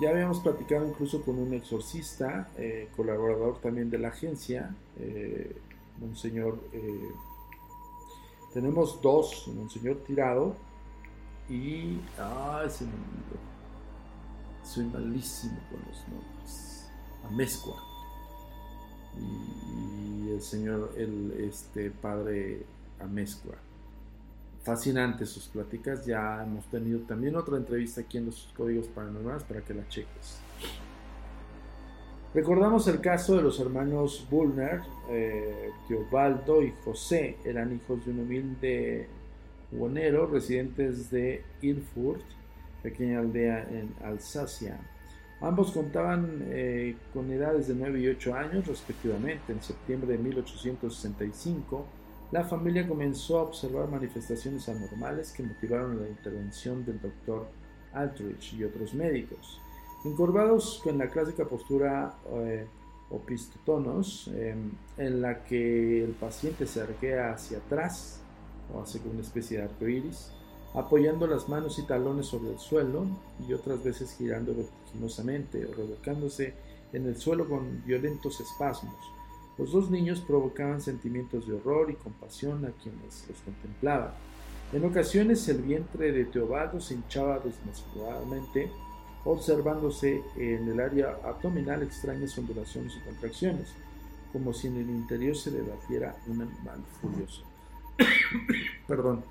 Ya 0.00 0.10
habíamos 0.10 0.40
platicado 0.40 0.86
incluso 0.86 1.22
con 1.22 1.38
un 1.38 1.54
exorcista, 1.54 2.48
eh, 2.56 2.88
colaborador 2.96 3.60
también 3.60 3.88
de 3.88 3.98
la 3.98 4.08
agencia, 4.08 4.74
eh, 4.98 5.56
un 6.00 6.16
señor 6.16 6.58
eh, 6.72 7.10
tenemos 8.56 9.02
dos, 9.02 9.48
un 9.48 9.68
señor 9.68 9.98
tirado 10.06 10.56
y... 11.46 12.00
Ah, 12.18 12.62
ese 12.66 12.84
nombre. 12.84 13.38
Soy 14.64 14.86
malísimo 14.86 15.58
con 15.70 15.78
los 15.86 16.08
nombres. 16.08 16.90
Amezcua. 17.28 17.76
Y, 19.20 20.30
el 20.30 20.40
señor, 20.40 20.90
el 20.96 21.32
este 21.38 21.90
padre 21.90 22.64
Amezcua. 22.98 23.56
Fascinante 24.66 25.24
sus 25.26 25.46
pláticas. 25.46 26.04
Ya 26.04 26.42
hemos 26.42 26.66
tenido 26.66 26.98
también 27.02 27.36
otra 27.36 27.56
entrevista 27.56 28.00
aquí 28.00 28.18
en 28.18 28.26
los 28.26 28.52
códigos 28.56 28.88
paranormales 28.88 29.44
para 29.44 29.60
que 29.60 29.72
la 29.72 29.86
cheques. 29.88 30.40
Recordamos 32.34 32.88
el 32.88 33.00
caso 33.00 33.36
de 33.36 33.42
los 33.42 33.60
hermanos 33.60 34.26
Bullner, 34.28 34.80
eh, 35.08 35.70
Teobaldo 35.86 36.64
y 36.64 36.74
José, 36.84 37.36
eran 37.44 37.76
hijos 37.76 38.04
de 38.04 38.10
un 38.10 38.18
humilde 38.18 39.08
buhonero 39.70 40.26
residentes 40.26 41.12
de 41.12 41.44
Ilfurt, 41.62 42.24
pequeña 42.82 43.20
aldea 43.20 43.62
en 43.70 43.94
Alsacia. 44.04 44.80
Ambos 45.40 45.70
contaban 45.70 46.42
eh, 46.48 46.96
con 47.14 47.30
edades 47.30 47.68
de 47.68 47.74
9 47.76 48.00
y 48.00 48.08
8 48.08 48.34
años 48.34 48.66
respectivamente. 48.66 49.52
En 49.52 49.62
septiembre 49.62 50.10
de 50.10 50.18
1865, 50.18 51.86
la 52.32 52.44
familia 52.44 52.88
comenzó 52.88 53.38
a 53.38 53.42
observar 53.42 53.88
manifestaciones 53.88 54.68
anormales 54.68 55.32
que 55.32 55.42
motivaron 55.42 56.00
la 56.00 56.08
intervención 56.08 56.84
del 56.84 57.00
doctor 57.00 57.46
Aldrich 57.92 58.54
y 58.54 58.64
otros 58.64 58.94
médicos. 58.94 59.60
Encorvados 60.04 60.80
con 60.82 60.98
la 60.98 61.08
clásica 61.08 61.44
postura 61.44 62.14
eh, 62.30 62.66
opistotonos, 63.10 64.28
em, 64.34 64.72
en 64.98 65.22
la 65.22 65.44
que 65.44 66.04
el 66.04 66.10
paciente 66.12 66.66
se 66.66 66.80
arquea 66.80 67.32
hacia 67.32 67.58
atrás 67.58 68.20
o 68.74 68.80
hace 68.80 69.00
una 69.08 69.20
especie 69.20 69.58
de 69.58 69.64
arco 69.64 69.86
iris, 69.86 70.32
apoyando 70.74 71.26
las 71.26 71.48
manos 71.48 71.78
y 71.78 71.86
talones 71.86 72.26
sobre 72.26 72.50
el 72.50 72.58
suelo 72.58 73.06
y 73.48 73.52
otras 73.52 73.82
veces 73.82 74.14
girando 74.18 74.54
vertiginosamente 74.54 75.64
o 75.64 75.72
revolcándose 75.72 76.54
en 76.92 77.06
el 77.06 77.16
suelo 77.16 77.48
con 77.48 77.84
violentos 77.84 78.40
espasmos. 78.40 79.15
Los 79.58 79.72
dos 79.72 79.90
niños 79.90 80.20
provocaban 80.20 80.80
sentimientos 80.80 81.46
de 81.46 81.54
horror 81.54 81.90
y 81.90 81.94
compasión 81.94 82.64
a 82.66 82.70
quienes 82.72 83.26
los 83.28 83.38
contemplaban. 83.40 84.10
En 84.72 84.84
ocasiones 84.84 85.48
el 85.48 85.62
vientre 85.62 86.12
de 86.12 86.24
Teobaldo 86.24 86.80
se 86.80 86.94
hinchaba 86.94 87.38
desmesuradamente, 87.38 88.70
observándose 89.24 90.22
en 90.36 90.68
el 90.68 90.80
área 90.80 91.18
abdominal 91.24 91.82
extrañas 91.82 92.36
ondulaciones 92.36 92.94
y 92.96 93.00
contracciones, 93.00 93.68
como 94.32 94.52
si 94.52 94.66
en 94.66 94.76
el 94.76 94.90
interior 94.90 95.36
se 95.36 95.50
debatiera 95.50 96.16
un 96.26 96.42
animal 96.42 96.82
furioso. 97.00 97.42
Perdón. 98.86 99.24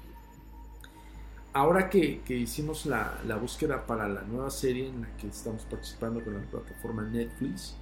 Ahora 1.54 1.90
que, 1.90 2.22
hicimos 2.28 2.86
la, 2.86 3.22
búsqueda 3.40 3.86
para 3.86 4.10
la 4.10 4.24
nueva 4.24 4.50
serie 4.50 4.90
en 4.90 5.02
la 5.04 5.18
que 5.18 5.28
estamos 5.28 5.64
participando 5.64 6.22
con 6.22 6.34
la 6.34 6.42
plataforma 6.42 7.04
Netflix, 7.04 7.78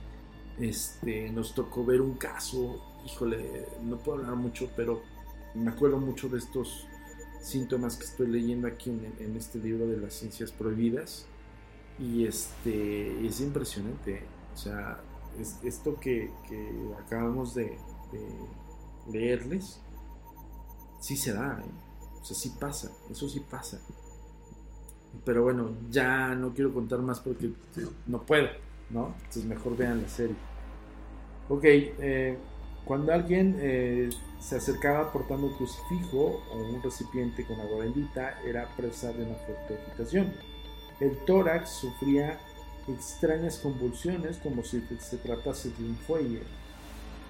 este, 0.60 1.30
nos 1.30 1.54
tocó 1.54 1.86
ver 1.86 2.02
un 2.02 2.16
caso, 2.16 2.82
híjole, 3.06 3.68
no 3.84 3.98
puedo 3.98 4.20
hablar 4.20 4.36
mucho, 4.36 4.70
pero 4.76 5.02
me 5.54 5.72
acuerdo 5.72 5.98
mucho 5.98 6.30
de 6.30 6.40
estos 6.40 6.88
síntomas 7.42 7.98
que 7.98 8.06
estoy 8.06 8.28
leyendo 8.28 8.68
aquí 8.68 8.90
en, 8.90 9.36
este 9.36 9.60
libro 9.60 9.86
de 9.88 9.98
las 9.98 10.14
ciencias 10.14 10.52
prohibidas. 10.52 11.26
Y 12.00 12.26
este 12.26 13.26
es 13.26 13.40
impresionante. 13.42 14.24
O 14.54 14.58
sea, 14.58 15.00
esto 15.64 16.00
que, 16.00 16.32
acabamos 17.06 17.54
de, 17.54 17.78
leerles, 19.12 19.80
sí 21.00 21.18
se 21.18 21.34
da. 21.34 21.62
¿eh? 21.62 22.20
O 22.22 22.26
sea, 22.26 22.36
sí 22.36 22.54
pasa. 22.60 22.92
Eso 23.12 23.28
sí 23.30 23.42
pasa. 23.42 23.82
Pero 25.26 25.44
bueno, 25.44 25.72
ya 25.90 26.34
no 26.36 26.54
quiero 26.54 26.74
contar 26.74 27.00
más 27.00 27.20
porque 27.20 27.52
no 28.08 28.24
puedo, 28.24 28.48
¿no? 28.94 29.14
Entonces 29.18 29.46
mejor 29.46 29.76
vean 29.76 30.02
la 30.02 30.08
serie. 30.08 30.36
Ok, 31.50 31.64
eh, 31.66 32.38
cuando 32.86 33.14
alguien 33.14 33.58
eh, 33.60 34.10
se 34.40 34.58
acercaba 34.58 35.12
portando 35.12 35.48
un 35.48 35.54
crucifijo 35.54 36.44
o 36.52 36.58
un 36.58 36.82
recipiente 36.82 37.46
con 37.46 37.60
agua 37.60 37.80
bendita, 37.80 38.40
era 38.46 38.68
presa 38.76 39.12
de 39.12 39.24
una 39.24 39.36
fuerte 39.36 39.78
agitación. 39.88 40.34
El 41.00 41.18
tórax 41.26 41.70
sufría 41.70 42.40
extrañas 42.88 43.58
convulsiones 43.60 44.38
como 44.38 44.64
si 44.64 44.84
se 45.00 45.18
tratase 45.18 45.70
de 45.70 45.84
un 45.84 45.96
fuelle, 45.96 46.44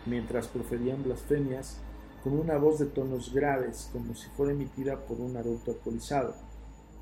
mientras 0.06 0.48
proferían 0.48 1.04
blasfemias 1.04 1.78
con 2.24 2.40
una 2.40 2.58
voz 2.58 2.80
de 2.80 2.86
tonos 2.86 3.34
graves, 3.34 3.90
como 3.92 4.16
si 4.16 4.28
fuera 4.30 4.54
emitida 4.54 4.98
por 5.06 5.20
un 5.20 5.38
adulto 5.38 5.72
alcoholizado. 5.72 6.36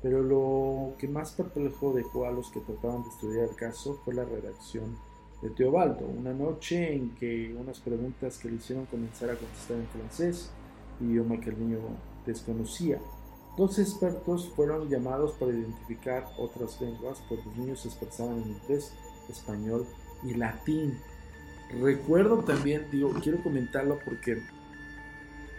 Pero 0.02 0.22
lo 0.22 0.96
que 0.98 1.06
más 1.06 1.32
perplejo 1.32 1.92
dejó 1.92 2.26
a 2.26 2.32
los 2.32 2.50
que 2.50 2.60
trataban 2.60 3.04
de 3.04 3.10
estudiar 3.10 3.48
el 3.48 3.54
caso 3.54 4.00
fue 4.04 4.14
la 4.14 4.24
redacción 4.24 4.96
de 5.40 5.50
Teobaldo, 5.50 6.06
una 6.06 6.32
noche 6.32 6.94
en 6.94 7.10
que 7.16 7.54
unas 7.58 7.80
preguntas 7.80 8.38
que 8.38 8.48
le 8.48 8.56
hicieron 8.56 8.86
comenzar 8.86 9.30
a 9.30 9.36
contestar 9.36 9.76
en 9.76 9.86
francés, 9.88 10.50
idioma 11.00 11.40
que 11.40 11.50
el 11.50 11.58
niño 11.58 11.78
desconocía. 12.26 12.98
Dos 13.56 13.78
expertos 13.78 14.48
fueron 14.56 14.88
llamados 14.88 15.32
para 15.32 15.52
identificar 15.52 16.26
otras 16.38 16.80
lenguas, 16.80 17.22
pues 17.28 17.44
los 17.44 17.56
niños 17.56 17.80
se 17.80 17.88
expresaban 17.88 18.42
en 18.42 18.50
inglés, 18.50 18.92
español 19.28 19.86
y 20.24 20.34
latín. 20.34 20.98
Recuerdo 21.80 22.38
también, 22.38 22.86
digo, 22.90 23.12
quiero 23.22 23.42
comentarlo 23.42 23.98
porque, 24.04 24.42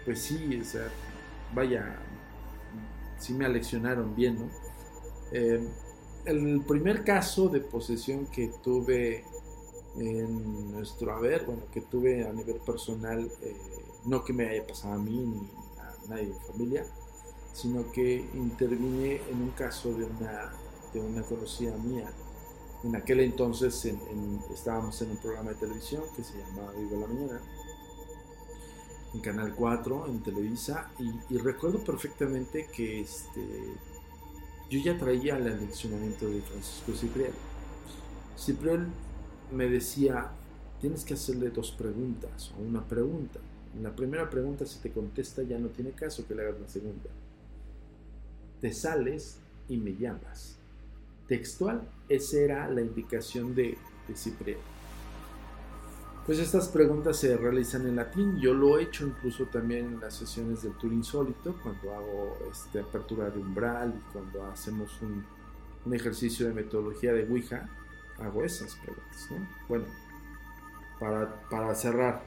pues 0.05 0.19
sí, 0.19 0.59
o 0.59 0.65
sea, 0.65 0.87
vaya, 1.53 1.99
sí 3.23 3.33
me 3.33 3.45
aleccionaron 3.45 4.15
bien, 4.15 4.35
¿no? 4.39 4.49
Eh, 5.31 5.65
el 6.25 6.61
primer 6.61 7.03
caso 7.03 7.49
de 7.49 7.61
posesión 7.61 8.25
que 8.27 8.51
tuve 8.61 9.25
en 9.97 10.71
nuestro 10.71 11.13
haber, 11.13 11.45
bueno, 11.45 11.63
que 11.71 11.81
tuve 11.81 12.27
a 12.27 12.33
nivel 12.33 12.57
personal, 12.57 13.29
eh, 13.41 13.55
no 14.05 14.23
que 14.23 14.33
me 14.33 14.47
haya 14.47 14.65
pasado 14.65 14.95
a 14.95 14.97
mí 14.97 15.17
ni 15.17 15.49
a 15.79 16.09
nadie 16.09 16.27
de 16.27 16.39
familia, 16.51 16.85
sino 17.53 17.91
que 17.91 18.25
intervine 18.33 19.21
en 19.29 19.41
un 19.41 19.51
caso 19.51 19.93
de 19.93 20.05
una, 20.05 20.53
de 20.93 20.99
una 20.99 21.23
conocida 21.23 21.75
mía. 21.77 22.11
En 22.83 22.95
aquel 22.95 23.21
entonces 23.21 23.87
estábamos 24.53 25.01
en 25.01 25.11
un 25.11 25.17
programa 25.17 25.51
de 25.51 25.55
televisión 25.55 26.03
que 26.15 26.23
se 26.23 26.37
llamaba 26.37 26.73
Vivo 26.73 26.99
la 26.99 27.07
Mañana, 27.07 27.41
en 29.13 29.19
Canal 29.19 29.53
4, 29.53 30.07
en 30.07 30.23
Televisa, 30.23 30.89
y, 30.99 31.37
recuerdo 31.37 31.83
perfectamente 31.83 32.67
que 32.75 33.01
este, 33.01 33.41
yo 34.69 34.79
ya 34.79 34.97
traía 34.97 35.37
el 35.37 35.47
aleccionamiento 35.47 36.27
de 36.27 36.41
Francisco 36.41 36.93
Cipriel. 36.93 37.33
Cipriel 38.37 38.87
me 39.51 39.69
decía, 39.69 40.31
tienes 40.81 41.05
que 41.05 41.13
hacerle 41.13 41.51
dos 41.51 41.71
preguntas 41.71 42.51
o 42.57 42.61
una 42.61 42.83
pregunta. 42.87 43.39
La 43.81 43.95
primera 43.95 44.29
pregunta, 44.29 44.65
si 44.65 44.79
te 44.79 44.91
contesta, 44.91 45.43
ya 45.43 45.59
no 45.59 45.69
tiene 45.69 45.91
caso 45.91 46.27
que 46.27 46.35
le 46.35 46.43
hagas 46.43 46.59
la 46.59 46.67
segunda. 46.67 47.09
Te 48.61 48.73
sales 48.73 49.37
y 49.69 49.77
me 49.77 49.95
llamas. 49.95 50.57
Textual, 51.27 51.87
esa 52.09 52.37
era 52.37 52.69
la 52.69 52.81
indicación 52.81 53.55
de, 53.55 53.77
de 54.07 54.15
Cipriano. 54.15 54.72
Pues 56.25 56.39
estas 56.39 56.69
preguntas 56.69 57.17
se 57.17 57.35
realizan 57.35 57.85
en 57.85 57.97
latín. 57.97 58.39
Yo 58.39 58.53
lo 58.53 58.79
he 58.79 58.83
hecho 58.83 59.05
incluso 59.05 59.45
también 59.47 59.87
en 59.87 59.99
las 59.99 60.13
sesiones 60.13 60.63
del 60.63 60.71
Tour 60.73 60.93
Insólito, 60.93 61.53
cuando 61.61 61.93
hago 61.93 62.37
este, 62.49 62.79
apertura 62.79 63.29
de 63.29 63.39
umbral 63.39 63.93
y 63.97 64.13
cuando 64.13 64.45
hacemos 64.45 65.01
un, 65.01 65.25
ejercicio 65.93 66.47
de 66.47 66.53
metodología 66.53 67.11
de 67.11 67.29
Ouija 67.29 67.67
hago 68.17 68.41
esas 68.45 68.73
preguntas, 68.75 69.27
¿no? 69.31 69.45
Bueno, 69.67 69.85
para, 70.97 71.75
cerrar, 71.75 72.23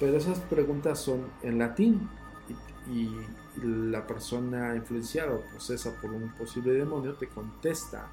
pero 0.00 0.16
esas 0.16 0.38
preguntas 0.38 1.00
son 1.00 1.26
en 1.42 1.58
latín 1.58 2.08
y, 2.90 3.10
la 3.62 4.04
persona 4.04 4.74
influenciada 4.74 5.32
o 5.32 5.40
posesa 5.52 5.94
por 6.00 6.10
un 6.10 6.28
posible 6.30 6.72
demonio 6.72 7.14
te 7.14 7.28
contesta 7.28 8.08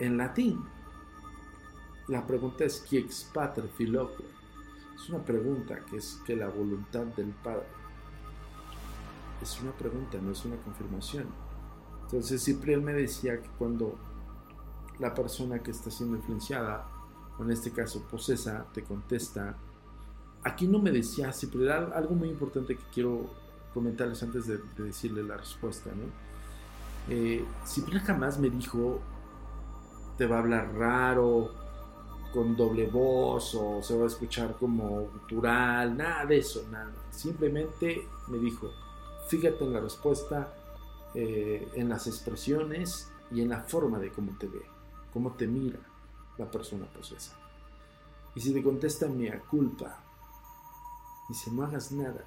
en 0.00 0.16
latín. 0.16 0.64
La 2.08 2.24
pregunta 2.24 2.64
es 2.64 2.80
qui 2.80 2.98
ex 2.98 3.24
pater? 3.34 3.68
Es 4.94 5.10
una 5.10 5.24
pregunta 5.24 5.80
que 5.80 5.96
es 5.96 6.20
que 6.24 6.36
la 6.36 6.48
voluntad 6.48 7.04
del 7.04 7.30
Padre. 7.30 7.66
Es 9.42 9.60
una 9.60 9.72
pregunta, 9.72 10.18
no 10.22 10.30
es 10.30 10.44
una 10.44 10.56
confirmación. 10.56 11.26
Entonces 12.02 12.44
Cipriel 12.44 12.80
me 12.80 12.92
decía 12.92 13.42
que 13.42 13.48
cuando 13.58 13.98
la 14.98 15.12
persona 15.14 15.58
que 15.58 15.72
está 15.72 15.90
siendo 15.90 16.16
influenciada, 16.16 16.88
o 17.38 17.42
en 17.42 17.50
este 17.50 17.72
caso 17.72 18.02
posesa, 18.08 18.66
te 18.72 18.82
contesta. 18.82 19.56
Aquí 20.44 20.68
no 20.68 20.78
me 20.78 20.92
decía 20.92 21.32
era 21.60 21.78
algo 21.96 22.14
muy 22.14 22.28
importante 22.28 22.76
que 22.76 22.84
quiero 22.94 23.28
comentarles 23.74 24.22
antes 24.22 24.46
de, 24.46 24.58
decirle 24.78 25.24
la 25.24 25.36
respuesta. 25.36 25.90
¿no? 25.90 26.04
Eh, 27.08 27.44
jamás 28.06 28.38
me 28.38 28.48
dijo, 28.48 29.00
te 30.16 30.26
va 30.26 30.36
a 30.36 30.38
hablar 30.38 30.72
raro, 30.74 31.65
con 32.36 32.54
doble 32.54 32.86
voz, 32.86 33.54
o 33.54 33.82
se 33.82 33.96
va 33.96 34.04
a 34.04 34.08
escuchar 34.08 34.56
como 34.58 35.06
gutural, 35.06 35.96
nada 35.96 36.26
de 36.26 36.38
eso, 36.38 36.66
nada. 36.70 36.92
Simplemente 37.10 38.06
me 38.28 38.36
dijo, 38.38 38.70
fíjate 39.28 39.64
en 39.64 39.72
la 39.72 39.80
respuesta, 39.80 40.52
eh, 41.14 41.66
en 41.74 41.88
las 41.88 42.06
expresiones 42.06 43.10
y 43.32 43.40
en 43.40 43.48
la 43.48 43.62
forma 43.62 43.98
de 43.98 44.12
cómo 44.12 44.36
te 44.38 44.46
ve 44.48 44.76
cómo 45.16 45.32
te 45.32 45.46
mira 45.46 45.78
la 46.36 46.50
persona 46.50 46.84
posesa. 46.92 47.34
Y 48.34 48.40
si 48.42 48.52
te 48.52 48.62
contesta 48.62 49.08
mea 49.08 49.40
culpa, 49.40 49.98
dice 51.26 51.50
no 51.50 51.64
hagas 51.64 51.90
nada, 51.90 52.22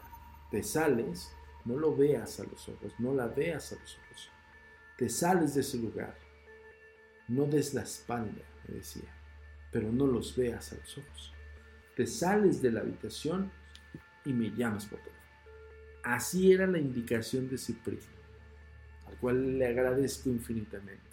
te 0.49 0.63
sales, 0.63 1.31
no 1.65 1.77
lo 1.77 1.95
veas 1.95 2.39
a 2.39 2.45
los 2.45 2.67
ojos, 2.67 2.91
no 2.97 3.13
la 3.13 3.27
veas 3.27 3.73
a 3.73 3.75
los 3.75 3.95
ojos, 3.95 4.31
te 4.97 5.07
sales 5.07 5.53
de 5.53 5.61
ese 5.61 5.77
lugar, 5.77 6.17
no 7.27 7.43
des 7.43 7.75
la 7.75 7.83
espalda, 7.83 8.41
me 8.67 8.77
decía, 8.77 9.15
pero 9.71 9.91
no 9.91 10.07
los 10.07 10.35
veas 10.35 10.71
a 10.73 10.75
los 10.75 10.97
ojos. 10.97 11.33
Te 11.95 12.05
sales 12.05 12.61
de 12.61 12.71
la 12.71 12.81
habitación 12.81 13.51
y 14.25 14.33
me 14.33 14.51
llamas 14.51 14.85
por 14.85 14.99
teléfono. 14.99 15.19
Así 16.03 16.51
era 16.51 16.65
la 16.65 16.79
indicación 16.79 17.49
de 17.49 17.57
Cipriano, 17.57 18.03
al 19.07 19.17
cual 19.17 19.57
le 19.57 19.67
agradezco 19.67 20.29
infinitamente 20.29 21.09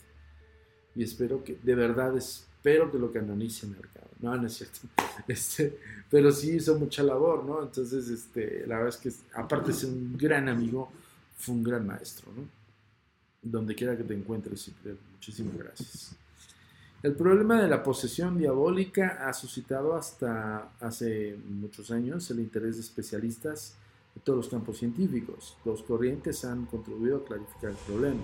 y 0.96 1.02
espero 1.02 1.44
que, 1.44 1.58
de 1.62 1.74
verdad, 1.74 2.16
espero 2.16 2.90
que 2.90 2.98
lo 2.98 3.12
canonice 3.12 3.66
mercado. 3.66 4.08
No, 4.18 4.34
no 4.34 4.46
es 4.46 4.54
cierto. 4.54 4.80
Este, 5.28 5.78
pero 6.10 6.30
sí 6.30 6.56
hizo 6.56 6.78
mucha 6.78 7.02
labor, 7.02 7.44
¿no? 7.44 7.62
Entonces, 7.62 8.08
este, 8.08 8.66
la 8.66 8.76
verdad 8.76 8.90
es 8.90 8.96
que, 8.98 9.12
aparte 9.34 9.68
de 9.68 9.72
ser 9.72 9.90
un 9.90 10.16
gran 10.16 10.48
amigo, 10.48 10.92
fue 11.36 11.54
un 11.54 11.62
gran 11.62 11.86
maestro, 11.86 12.30
¿no? 12.36 12.46
Donde 13.42 13.74
quiera 13.74 13.96
que 13.96 14.04
te 14.04 14.14
encuentres, 14.14 14.60
siempre. 14.60 14.94
Muchísimas 15.12 15.56
gracias. 15.56 16.14
El 17.02 17.14
problema 17.14 17.60
de 17.60 17.68
la 17.68 17.82
posesión 17.82 18.38
diabólica 18.38 19.28
ha 19.28 19.32
suscitado 19.34 19.94
hasta 19.94 20.70
hace 20.80 21.38
muchos 21.48 21.90
años 21.90 22.30
el 22.30 22.40
interés 22.40 22.76
de 22.76 22.80
especialistas 22.80 23.76
de 24.14 24.20
todos 24.22 24.38
los 24.38 24.48
campos 24.48 24.78
científicos. 24.78 25.58
Dos 25.64 25.82
corrientes 25.82 26.44
han 26.44 26.64
contribuido 26.64 27.18
a 27.18 27.24
clarificar 27.24 27.70
el 27.70 27.76
problema. 27.76 28.22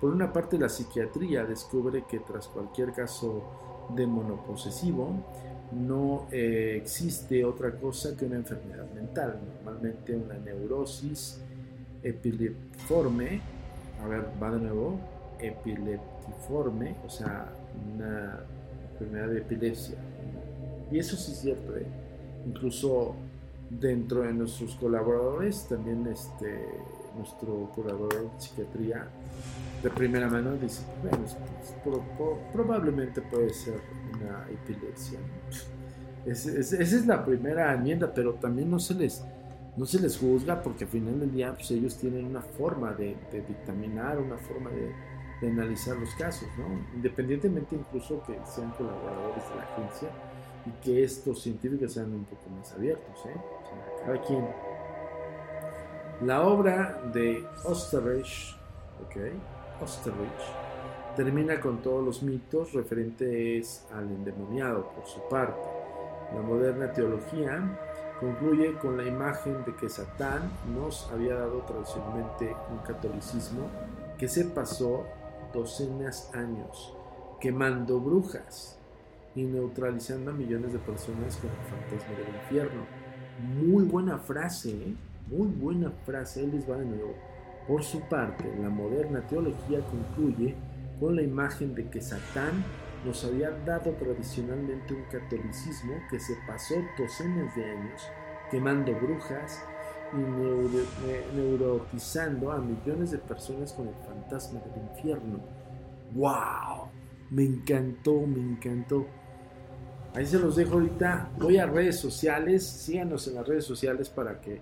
Por 0.00 0.12
una 0.12 0.32
parte, 0.32 0.56
la 0.56 0.68
psiquiatría 0.68 1.44
descubre 1.44 2.04
que 2.08 2.20
tras 2.20 2.46
cualquier 2.46 2.92
caso 2.92 3.42
de 3.94 4.06
monoposesivo, 4.06 5.24
no 5.72 6.28
eh, 6.30 6.78
existe 6.80 7.44
otra 7.44 7.72
cosa 7.72 8.16
que 8.16 8.24
una 8.24 8.36
enfermedad 8.36 8.88
mental, 8.92 9.40
normalmente 9.56 10.14
una 10.14 10.34
neurosis 10.34 11.40
epileptiforme, 12.04 13.40
a 14.00 14.06
ver, 14.06 14.26
va 14.40 14.52
de 14.52 14.60
nuevo, 14.60 15.00
epileptiforme, 15.40 16.15
o 17.04 17.10
sea, 17.10 17.52
una 17.94 18.40
enfermedad 18.92 19.28
de 19.28 19.38
epilepsia. 19.38 19.96
Y 20.90 20.98
eso 20.98 21.16
sí 21.16 21.32
es 21.32 21.38
cierto, 21.38 21.76
¿eh? 21.76 21.86
incluso 22.46 23.14
dentro 23.68 24.22
de 24.22 24.32
nuestros 24.32 24.74
colaboradores, 24.76 25.66
también 25.68 26.06
este, 26.06 26.64
nuestro 27.16 27.70
curador 27.74 28.12
de 28.14 28.40
psiquiatría 28.40 29.08
de 29.82 29.90
primera 29.90 30.28
mano 30.28 30.54
dice, 30.56 30.82
bueno, 31.02 32.02
probablemente 32.52 33.20
puede 33.20 33.50
ser 33.52 33.80
una 34.14 34.46
epilepsia. 34.50 35.18
esa 36.24 36.76
es 36.82 37.06
la 37.06 37.24
primera 37.24 37.74
enmienda, 37.74 38.12
pero 38.12 38.34
también 38.34 38.70
no 38.70 38.78
se 38.78 38.94
les 38.94 39.22
no 39.76 39.84
se 39.84 40.00
les 40.00 40.16
juzga 40.16 40.62
porque 40.62 40.84
al 40.84 40.90
final 40.90 41.20
del 41.20 41.32
día 41.32 41.54
pues, 41.54 41.70
ellos 41.70 41.96
tienen 41.96 42.24
una 42.24 42.40
forma 42.40 42.92
de, 42.92 43.16
dictaminar, 43.46 44.18
una 44.18 44.38
forma 44.38 44.70
de, 44.70 44.92
analizar 45.42 45.96
los 45.96 46.14
casos, 46.14 46.48
¿no? 46.56 46.64
Independientemente 46.94 47.74
incluso 47.74 48.22
que 48.26 48.38
sean 48.46 48.70
colaboradores 48.72 49.48
de 49.48 49.56
la 49.56 49.62
agencia 49.62 50.08
y 50.64 50.70
que 50.82 51.04
estos 51.04 51.42
científicos 51.42 51.92
sean 51.92 52.12
un 52.12 52.24
poco 52.24 52.48
más 52.50 52.72
abiertos, 52.72 53.26
¿eh? 53.26 53.36
cada 54.04 54.20
quien. 54.22 54.46
La 56.22 56.42
obra 56.42 57.02
de 57.12 57.46
Osterreich, 57.64 58.56
¿ok? 59.04 59.82
Osterreich, 59.82 60.66
termina 61.14 61.60
con 61.60 61.82
todos 61.82 62.02
los 62.04 62.22
mitos 62.22 62.72
referentes 62.72 63.86
al 63.92 64.04
endemoniado 64.04 64.90
por 64.92 65.06
su 65.06 65.20
parte. 65.28 65.60
La 66.34 66.40
moderna 66.40 66.92
teología 66.92 67.78
concluye 68.18 68.74
con 68.78 68.96
la 68.96 69.04
imagen 69.04 69.64
de 69.64 69.74
que 69.76 69.88
Satán 69.88 70.50
nos 70.74 71.10
había 71.12 71.34
dado 71.34 71.60
tradicionalmente 71.60 72.56
un 72.70 72.78
catolicismo 72.78 73.68
que 74.18 74.28
se 74.28 74.46
pasó 74.46 75.04
docenas 75.56 76.30
años 76.34 76.94
quemando 77.40 77.98
brujas 77.98 78.78
y 79.34 79.44
neutralizando 79.44 80.30
a 80.30 80.34
millones 80.34 80.72
de 80.72 80.78
personas 80.78 81.36
con 81.36 81.50
el 81.50 81.56
fantasma 81.56 82.16
del 82.16 82.34
infierno. 82.42 82.82
Muy 83.58 83.84
buena 83.84 84.18
frase, 84.18 84.70
¿eh? 84.70 84.94
muy 85.28 85.48
buena 85.48 85.90
frase, 86.04 86.44
él 86.44 86.52
les 86.52 86.68
va 86.68 86.76
de 86.76 86.84
nuevo. 86.84 87.14
Por 87.66 87.82
su 87.82 88.00
parte, 88.00 88.44
la 88.60 88.68
moderna 88.68 89.26
teología 89.26 89.80
concluye 89.80 90.54
con 91.00 91.16
la 91.16 91.22
imagen 91.22 91.74
de 91.74 91.88
que 91.88 92.00
Satán 92.00 92.64
nos 93.04 93.24
había 93.24 93.50
dado 93.50 93.92
tradicionalmente 93.92 94.94
un 94.94 95.04
catolicismo 95.10 95.94
que 96.10 96.20
se 96.20 96.34
pasó 96.46 96.74
docenas 96.98 97.54
de 97.56 97.64
años 97.64 98.02
quemando 98.50 98.94
brujas 98.94 99.62
y 100.12 101.36
neurotizando 101.36 102.52
a 102.52 102.58
millones 102.58 103.10
de 103.10 103.18
personas 103.18 103.72
con 103.72 103.88
el 103.88 103.94
fantasma 104.06 104.60
del 104.60 104.82
infierno. 104.90 105.40
¡Wow! 106.14 106.88
Me 107.30 107.44
encantó, 107.44 108.20
me 108.26 108.40
encantó. 108.40 109.06
Ahí 110.14 110.26
se 110.26 110.38
los 110.38 110.56
dejo 110.56 110.74
ahorita. 110.74 111.30
Voy 111.38 111.58
a 111.58 111.66
redes 111.66 111.98
sociales. 111.98 112.64
Síganos 112.64 113.26
en 113.28 113.34
las 113.34 113.46
redes 113.46 113.64
sociales 113.64 114.08
para 114.08 114.40
que 114.40 114.60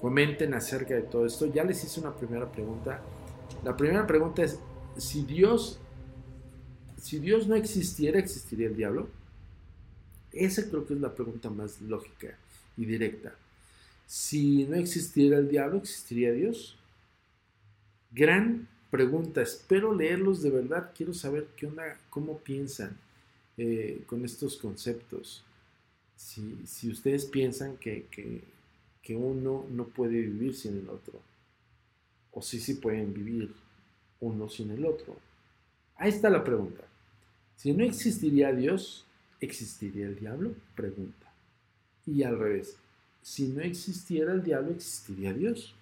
comenten 0.00 0.54
acerca 0.54 0.94
de 0.94 1.02
todo 1.02 1.26
esto. 1.26 1.46
Ya 1.46 1.64
les 1.64 1.82
hice 1.82 2.00
una 2.00 2.14
primera 2.14 2.50
pregunta. 2.50 3.00
La 3.64 3.76
primera 3.76 4.06
pregunta 4.06 4.42
es, 4.42 4.58
si 4.96 5.22
Dios 5.22 5.80
si 7.02 7.18
Dios 7.18 7.48
no 7.48 7.56
existiera, 7.56 8.20
¿existiría 8.20 8.68
el 8.68 8.76
diablo? 8.76 9.08
Esa 10.30 10.68
creo 10.68 10.86
que 10.86 10.94
es 10.94 11.00
la 11.00 11.12
pregunta 11.12 11.50
más 11.50 11.80
lógica 11.80 12.38
y 12.76 12.84
directa. 12.84 13.34
Si 14.12 14.66
no 14.66 14.76
existiera 14.76 15.38
el 15.38 15.48
diablo, 15.48 15.78
¿existiría 15.78 16.32
Dios? 16.32 16.76
Gran 18.10 18.68
pregunta. 18.90 19.40
Espero 19.40 19.94
leerlos 19.94 20.42
de 20.42 20.50
verdad. 20.50 20.92
Quiero 20.94 21.14
saber 21.14 21.48
qué 21.56 21.66
onda, 21.66 21.98
cómo 22.10 22.36
piensan 22.36 22.94
eh, 23.56 24.02
con 24.04 24.22
estos 24.26 24.58
conceptos. 24.58 25.42
Si, 26.14 26.90
ustedes 26.90 27.24
piensan 27.24 27.78
que, 27.78 28.04
que, 29.02 29.16
uno 29.16 29.64
no 29.70 29.86
puede 29.86 30.20
vivir 30.20 30.54
sin 30.56 30.76
el 30.76 30.90
otro. 30.90 31.18
O 32.32 32.42
si 32.42 32.60
sí 32.60 32.74
pueden 32.74 33.14
vivir 33.14 33.54
uno 34.20 34.46
sin 34.50 34.72
el 34.72 34.84
otro. 34.84 35.16
Ahí 35.96 36.10
está 36.10 36.28
la 36.28 36.44
pregunta. 36.44 36.84
Si 37.56 37.72
no 37.72 37.82
existiría 37.82 38.52
Dios, 38.52 39.06
¿existiría 39.40 40.04
el 40.04 40.20
diablo? 40.20 40.54
Pregunta. 40.76 41.32
Y 42.06 42.24
al 42.24 42.38
revés, 42.38 42.76
si 43.22 43.48
no 43.48 43.62
existiera 43.62 44.32
el 44.32 44.42
diablo, 44.42 44.72
¿existiría 44.72 45.32
Dios? 45.32 45.74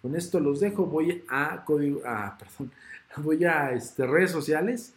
Con 0.00 0.14
esto 0.14 0.38
los 0.38 0.60
dejo, 0.60 0.86
voy 0.86 1.24
a 1.28 1.64
código, 1.64 2.00
ah, 2.04 2.38
perdón, 2.38 2.72
voy 3.16 3.44
a 3.44 3.72
este, 3.72 4.06
redes 4.06 4.30
sociales 4.30 4.92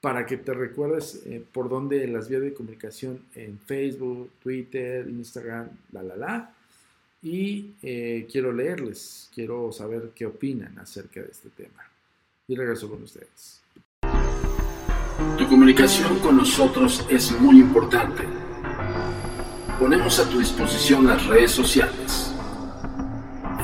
para 0.00 0.26
que 0.26 0.36
te 0.36 0.52
recuerdes 0.52 1.22
eh, 1.26 1.42
por 1.52 1.68
dónde 1.68 2.06
las 2.08 2.28
vías 2.28 2.42
de 2.42 2.52
comunicación 2.52 3.20
en 3.34 3.58
Facebook, 3.58 4.30
Twitter, 4.42 5.08
Instagram, 5.08 5.68
la 5.92 6.02
la 6.02 6.16
la. 6.16 6.54
Y 7.22 7.72
eh, 7.82 8.28
quiero 8.30 8.52
leerles, 8.52 9.30
quiero 9.34 9.72
saber 9.72 10.10
qué 10.14 10.26
opinan 10.26 10.78
acerca 10.78 11.22
de 11.22 11.30
este 11.30 11.48
tema. 11.48 11.82
Y 12.46 12.54
regreso 12.54 12.90
con 12.90 13.02
ustedes. 13.02 13.62
Tu 15.38 15.48
comunicación 15.48 16.18
con 16.18 16.36
nosotros 16.36 17.06
es 17.08 17.32
muy 17.40 17.60
importante. 17.60 18.43
Ponemos 19.78 20.20
a 20.20 20.28
tu 20.28 20.38
disposición 20.38 21.08
las 21.08 21.26
redes 21.26 21.50
sociales. 21.50 22.32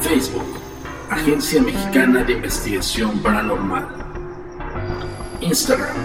Facebook, 0.01 0.59
Agencia 1.09 1.63
Mexicana 1.63 2.25
de 2.25 2.33
Investigación 2.33 3.19
Paranormal. 3.21 3.87
Instagram, 5.41 5.97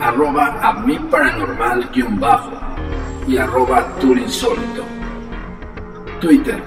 arroba 0.00 0.58
a 0.62 0.74
mi 0.80 0.98
paranormal-bajo 0.98 2.52
y 3.26 3.38
arroba. 3.38 3.86
Twitter, 6.20 6.62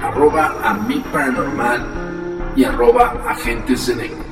arroba 0.00 0.54
a 0.62 0.74
mi 0.74 1.00
paranormal 1.12 1.84
y 2.54 2.64
arroba 2.64 3.14
agentes 3.26 3.88
de 3.88 3.96
negro. 3.96 4.24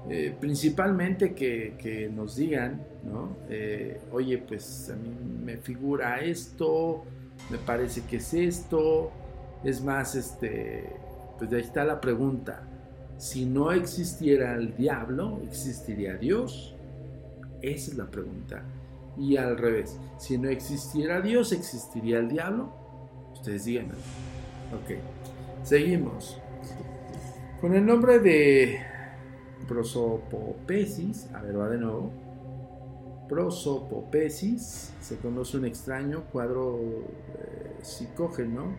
Eh, 0.09 0.35
principalmente 0.37 1.33
que, 1.33 2.11
nos 2.13 2.35
digan, 2.35 2.81
¿no? 3.03 3.37
Eh, 3.49 4.01
oye, 4.11 4.37
pues 4.37 4.89
a 4.89 4.95
mí 4.95 5.09
me 5.43 5.57
figura 5.57 6.19
esto, 6.19 7.03
me 7.49 7.57
parece 7.57 8.01
que 8.01 8.17
es 8.17 8.33
esto, 8.33 9.11
es 9.63 9.81
más, 9.81 10.15
este, 10.15 10.89
pues 11.37 11.49
de 11.49 11.57
ahí 11.57 11.63
está 11.63 11.85
la 11.85 12.01
pregunta, 12.01 12.63
si 13.17 13.45
no 13.45 13.71
existiera 13.71 14.55
el 14.55 14.75
diablo, 14.75 15.39
¿existiría 15.47 16.15
Dios? 16.15 16.75
Esa 17.61 17.91
es 17.91 17.97
la 17.97 18.11
pregunta. 18.11 18.63
Y 19.17 19.37
al 19.37 19.57
revés, 19.57 19.97
si 20.17 20.37
no 20.37 20.49
existiera 20.49 21.21
Dios, 21.21 21.53
¿existiría 21.53 22.19
el 22.19 22.27
diablo? 22.27 22.73
Ustedes 23.33 23.63
díganme. 23.65 23.93
Ok. 24.73 24.97
Seguimos. 25.63 26.37
Con 27.61 27.75
el 27.75 27.85
nombre 27.85 28.19
de 28.19 28.79
prosopopesis, 29.73 31.29
a 31.33 31.41
ver, 31.41 31.59
va 31.59 31.69
de 31.69 31.77
nuevo. 31.77 32.11
Prosopopesis 33.27 34.93
se 35.01 35.17
conoce 35.17 35.57
un 35.57 35.65
extraño 35.65 36.25
cuadro 36.31 36.77
eh, 36.79 37.77
psicógeno 37.81 38.75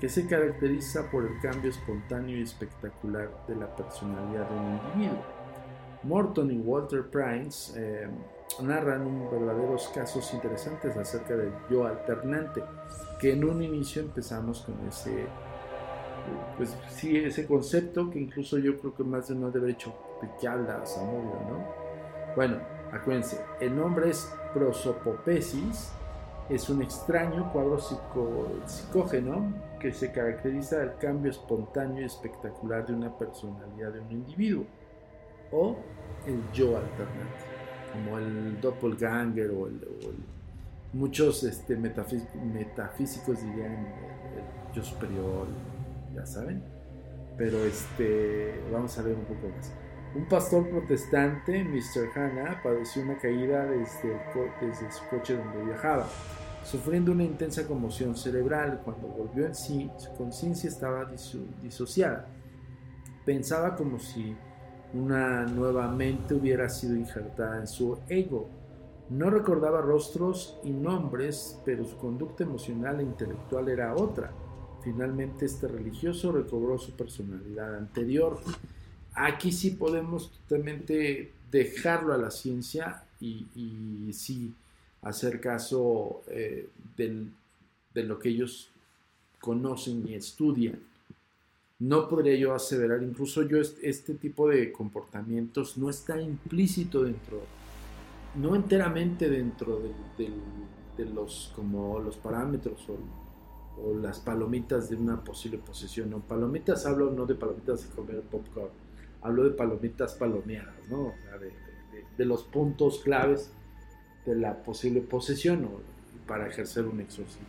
que 0.00 0.08
se 0.08 0.26
caracteriza 0.26 1.10
por 1.10 1.24
el 1.24 1.40
cambio 1.40 1.70
espontáneo 1.70 2.38
y 2.38 2.42
espectacular 2.42 3.30
de 3.48 3.56
la 3.56 3.74
personalidad 3.74 4.48
de 4.48 4.56
un 4.56 4.80
individuo. 4.94 5.24
Morton 6.02 6.50
y 6.52 6.58
Walter 6.58 7.08
Price 7.10 7.72
eh, 7.74 8.08
narran 8.62 9.28
verdaderos 9.30 9.88
casos 9.88 10.32
interesantes 10.34 10.96
acerca 10.96 11.34
del 11.34 11.52
yo 11.68 11.86
alternante, 11.86 12.62
que 13.18 13.32
en 13.32 13.44
un 13.44 13.62
inicio 13.62 14.02
empezamos 14.02 14.60
con 14.60 14.74
ese, 14.86 15.26
pues 16.56 16.76
sí, 16.90 17.16
ese 17.16 17.46
concepto 17.46 18.08
que 18.10 18.20
incluso 18.20 18.58
yo 18.58 18.78
creo 18.78 18.94
que 18.94 19.02
más 19.02 19.28
de 19.28 19.34
uno 19.34 19.50
debe 19.50 19.72
hecho 19.72 19.92
de 20.22 20.28
qué 20.40 20.48
habla 20.48 20.84
Samudio, 20.86 21.34
¿no? 21.48 22.34
Bueno, 22.34 22.58
acuérdense, 22.92 23.40
el 23.60 23.76
nombre 23.76 24.10
es 24.10 24.32
prosopopesis 24.52 25.92
es 26.48 26.68
un 26.70 26.82
extraño 26.82 27.52
cuadro 27.52 27.78
psicógeno 28.66 29.52
que 29.80 29.92
se 29.92 30.12
caracteriza 30.12 30.78
del 30.78 30.96
cambio 30.96 31.30
espontáneo 31.30 32.02
y 32.02 32.04
espectacular 32.04 32.86
de 32.86 32.94
una 32.94 33.16
personalidad 33.18 33.92
de 33.92 34.00
un 34.00 34.12
individuo, 34.12 34.64
o 35.50 35.76
el 36.26 36.40
yo 36.52 36.76
alternante, 36.76 37.44
como 37.92 38.18
el 38.18 38.60
doppelganger 38.60 39.50
o 39.50 39.66
el, 39.66 39.80
muchos 40.92 41.42
este, 41.42 41.76
metafísicos 41.76 43.42
dirían 43.42 43.72
el, 43.72 44.74
yo 44.74 44.82
superior, 44.82 45.48
ya 46.14 46.24
saben, 46.26 46.62
pero 47.36 47.58
este, 47.64 48.60
vamos 48.72 48.96
a 48.98 49.02
ver 49.02 49.14
un 49.14 49.24
poco 49.24 49.48
más. 49.54 49.72
Un 50.16 50.24
pastor 50.24 50.66
protestante, 50.70 51.62
Mr. 51.62 52.08
Hanna, 52.14 52.62
padeció 52.62 53.02
una 53.02 53.18
caída 53.18 53.66
desde, 53.66 54.18
desde 54.62 54.90
su 54.90 55.04
coche 55.10 55.36
donde 55.36 55.62
viajaba 55.62 56.08
sufriendo 56.64 57.12
una 57.12 57.22
intensa 57.22 57.66
conmoción 57.66 58.16
cerebral. 58.16 58.80
Cuando 58.82 59.08
volvió 59.08 59.44
en 59.44 59.54
sí, 59.54 59.90
su 59.98 60.10
conciencia 60.14 60.70
estaba 60.70 61.06
disociada. 61.62 62.28
Pensaba 63.26 63.76
como 63.76 63.98
si 63.98 64.34
una 64.94 65.44
nueva 65.44 65.86
mente 65.88 66.32
hubiera 66.32 66.70
sido 66.70 66.96
injertada 66.96 67.58
en 67.58 67.66
su 67.66 67.98
ego. 68.08 68.48
No 69.10 69.28
recordaba 69.28 69.82
rostros 69.82 70.58
y 70.64 70.70
nombres, 70.70 71.60
pero 71.66 71.84
su 71.84 71.98
conducta 71.98 72.42
emocional 72.42 73.00
e 73.00 73.02
intelectual 73.02 73.68
era 73.68 73.94
otra. 73.94 74.32
Finalmente 74.82 75.44
este 75.44 75.68
religioso 75.68 76.32
recobró 76.32 76.78
su 76.78 76.96
personalidad 76.96 77.76
anterior. 77.76 78.38
Aquí 79.16 79.50
sí 79.50 79.70
podemos 79.70 80.30
totalmente 80.30 81.32
dejarlo 81.50 82.12
a 82.12 82.18
la 82.18 82.30
ciencia 82.30 83.02
y, 83.18 83.46
sí 84.12 84.54
hacer 85.00 85.40
caso 85.40 86.22
eh, 86.28 86.68
de 86.96 88.02
lo 88.04 88.18
que 88.18 88.28
ellos 88.28 88.70
conocen 89.40 90.06
y 90.06 90.14
estudian. 90.14 90.78
No 91.78 92.08
podría 92.08 92.36
yo 92.36 92.54
aseverar, 92.54 93.02
incluso 93.02 93.42
yo 93.42 93.58
este 93.58 94.14
tipo 94.14 94.48
de 94.48 94.70
comportamientos 94.72 95.78
no 95.78 95.88
está 95.88 96.20
implícito 96.20 97.02
dentro, 97.02 97.42
no 98.34 98.54
enteramente 98.54 99.30
dentro 99.30 99.80
de, 100.18 101.04
los, 101.04 101.52
como 101.54 102.00
los 102.00 102.16
parámetros 102.16 102.86
o, 102.88 103.94
las 104.00 104.20
palomitas 104.20 104.88
de 104.88 104.96
una 104.96 105.22
posible 105.22 105.58
posesión. 105.58 106.10
No, 106.10 106.20
palomitas 106.20 106.86
hablo 106.86 107.10
no 107.10 107.26
de 107.26 107.34
palomitas 107.34 107.82
de 107.82 107.94
comer 107.94 108.22
popcorn, 108.22 108.70
hablo 109.26 109.44
de 109.44 109.50
palomitas 109.50 110.14
palomeadas, 110.14 110.88
¿no? 110.88 111.12
de 112.16 112.24
los 112.24 112.44
puntos 112.44 113.00
claves 113.00 113.50
de 114.24 114.34
la 114.36 114.62
posible 114.62 115.00
posesión 115.00 115.64
o 115.64 115.80
para 116.26 116.48
ejercer 116.48 116.86
un 116.86 117.00
exorcismo. 117.00 117.46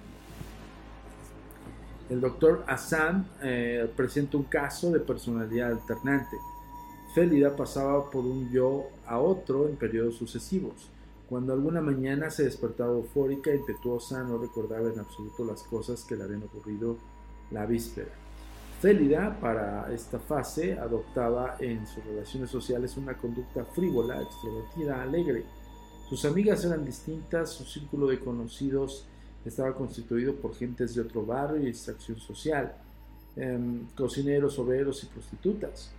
El 2.09 2.21
doctor 2.21 2.63
Hassan 2.67 3.27
eh, 3.41 3.89
presenta 3.95 4.37
un 4.37 4.43
caso 4.43 4.91
de 4.91 4.99
personalidad 4.99 5.71
alternante. 5.71 6.35
Félida 7.13 7.55
pasaba 7.55 8.09
por 8.09 8.25
un 8.25 8.51
yo 8.51 8.87
a 9.05 9.19
otro 9.19 9.67
en 9.67 9.75
periodos 9.75 10.15
sucesivos. 10.15 10.89
Cuando 11.29 11.53
alguna 11.53 11.81
mañana 11.81 12.29
se 12.29 12.43
despertaba 12.43 12.93
eufórica 12.93 13.53
impetuosa, 13.53 14.23
no 14.23 14.37
recordaba 14.37 14.89
en 14.89 14.99
absoluto 14.99 15.43
las 15.45 15.63
cosas 15.63 16.03
que 16.03 16.15
le 16.15 16.23
habían 16.23 16.43
ocurrido 16.43 16.97
la 17.51 17.65
víspera. 17.65 18.26
Félida, 18.79 19.37
para 19.39 19.91
esta 19.91 20.19
fase, 20.19 20.77
adoptaba 20.77 21.55
en 21.59 21.85
sus 21.87 22.03
relaciones 22.05 22.49
sociales 22.49 22.95
una 22.97 23.15
conducta 23.15 23.65
frívola, 23.65 24.21
extrovertida, 24.21 25.01
alegre 25.01 25.43
sus 26.09 26.23
amigas 26.23 26.63
eran 26.63 26.85
distintas, 26.85 27.51
su 27.51 27.65
círculo 27.65 28.07
de 28.07 28.19
conocidos 28.19 29.05
estaba 29.43 29.75
constituido 29.75 30.35
por 30.35 30.55
gentes 30.55 30.95
de 30.95 31.01
otro 31.01 31.25
barrio 31.25 31.61
y 31.61 31.67
extracción 31.67 32.17
social, 32.17 32.77
em, 33.35 33.85
cocineros, 33.93 34.57
obreros 34.57 35.03
y 35.03 35.07
prostitutas. 35.07 35.91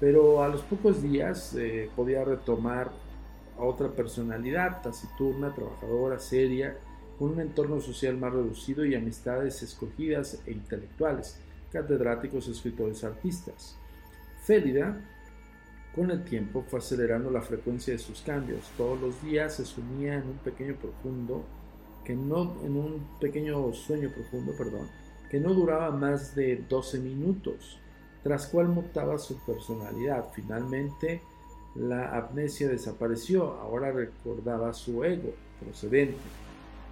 Pero 0.00 0.42
a 0.42 0.48
los 0.48 0.62
pocos 0.62 1.02
días 1.02 1.54
eh, 1.56 1.90
podía 1.94 2.24
retomar 2.24 2.90
a 3.58 3.64
otra 3.64 3.90
personalidad, 3.90 4.80
taciturna, 4.80 5.54
trabajadora, 5.54 6.18
seria, 6.18 6.78
con 7.18 7.32
un 7.32 7.40
entorno 7.40 7.80
social 7.82 8.16
más 8.16 8.32
reducido 8.32 8.84
y 8.86 8.94
amistades 8.94 9.62
escogidas 9.62 10.40
e 10.46 10.52
intelectuales, 10.52 11.38
catedráticos, 11.74 12.46
escritores, 12.48 13.02
artistas. 13.02 13.76
Félida 14.44 14.96
con 15.94 16.10
el 16.10 16.24
tiempo 16.24 16.62
fue 16.62 16.78
acelerando 16.78 17.30
la 17.30 17.42
frecuencia 17.42 17.92
de 17.92 17.98
sus 17.98 18.22
cambios. 18.22 18.70
Todos 18.76 19.00
los 19.00 19.22
días 19.22 19.56
se 19.56 19.64
sumía 19.64 20.14
en 20.14 20.28
un 20.28 20.38
pequeño 20.38 20.76
profundo, 20.76 21.44
que 22.04 22.14
no, 22.14 22.56
en 22.64 22.76
un 22.76 23.06
pequeño 23.20 23.72
sueño 23.72 24.10
profundo, 24.10 24.52
perdón, 24.56 24.88
que 25.30 25.40
no 25.40 25.52
duraba 25.52 25.90
más 25.90 26.34
de 26.34 26.64
12 26.68 27.00
minutos, 27.00 27.80
tras 28.22 28.46
cual 28.46 28.68
mutaba 28.68 29.18
su 29.18 29.36
personalidad. 29.44 30.28
Finalmente, 30.32 31.22
la 31.74 32.16
amnesia 32.16 32.68
desapareció, 32.68 33.54
ahora 33.54 33.90
recordaba 33.90 34.72
su 34.72 35.02
ego 35.02 35.32
procedente, 35.60 36.16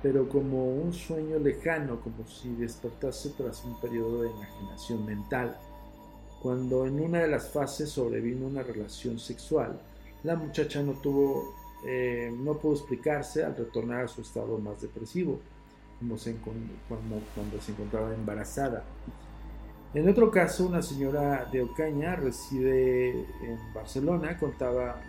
pero 0.03 0.29
como 0.29 0.75
un 0.75 0.93
sueño 0.93 1.39
lejano, 1.39 2.01
como 2.01 2.27
si 2.27 2.53
despertase 2.57 3.31
tras 3.31 3.65
un 3.65 3.81
periodo 3.81 4.23
de 4.23 4.31
enajenación 4.31 5.07
mental. 5.07 5.57
Cuando 6.43 6.87
en 6.87 7.01
una 7.01 7.21
de 7.21 7.29
las 7.29 7.51
fases 7.51 7.91
sobrevino 7.91 8.49
una 8.49 8.65
relación 8.65 9.21
sexual, 9.21 9.81
la 10.25 10.35
muchacha 10.35 10.83
no 10.83 10.95
tuvo, 10.95 11.55
eh, 11.87 12.35
no 12.37 12.59
pudo 12.59 12.75
explicarse 12.75 13.45
al 13.45 13.57
retornar 13.57 14.05
a 14.05 14.09
su 14.09 14.23
estado 14.23 14.59
más 14.59 14.83
depresivo, 14.83 15.39
como, 16.01 16.17
cuando, 16.89 17.61
se 17.61 17.71
encontraba 17.71 18.13
embarazada. 18.13 18.83
En 19.95 20.09
otro 20.09 20.33
caso, 20.33 20.67
una 20.67 20.83
señora 20.83 21.49
de 21.53 21.63
Ocaña 21.63 22.17
reside 22.17 23.11
en 23.11 23.59
Barcelona, 23.73 24.37
contaba 24.37 25.01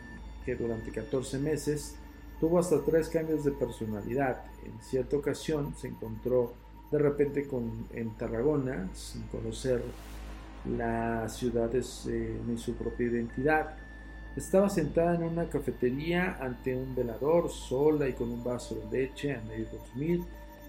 que 0.45 0.55
durante 0.55 0.91
14 0.91 1.39
meses 1.39 1.95
tuvo 2.39 2.59
hasta 2.59 2.83
tres 2.83 3.09
cambios 3.09 3.43
de 3.43 3.51
personalidad. 3.51 4.43
En 4.65 4.81
cierta 4.81 5.17
ocasión 5.17 5.73
se 5.75 5.87
encontró 5.87 6.53
de 6.91 6.99
repente 6.99 7.47
con, 7.47 7.87
en 7.93 8.11
Tarragona, 8.17 8.89
sin 8.93 9.23
conocer 9.23 9.83
la 10.65 11.27
ciudad 11.27 11.73
es 11.75 12.05
eh, 12.07 12.37
en 12.47 12.57
su 12.57 12.75
propia 12.75 13.07
identidad. 13.07 13.75
Estaba 14.35 14.69
sentada 14.69 15.15
en 15.15 15.23
una 15.23 15.49
cafetería 15.49 16.37
ante 16.39 16.75
un 16.75 16.95
velador, 16.95 17.49
sola 17.49 18.07
y 18.07 18.13
con 18.13 18.31
un 18.31 18.43
vaso 18.43 18.75
de 18.75 18.97
leche 18.97 19.35
a 19.35 19.41
medio 19.41 19.67
dormir 19.71 20.21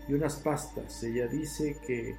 y 0.08 0.14
unas 0.14 0.36
pastas. 0.36 1.02
Ella 1.02 1.26
dice 1.26 1.78
que 1.86 2.16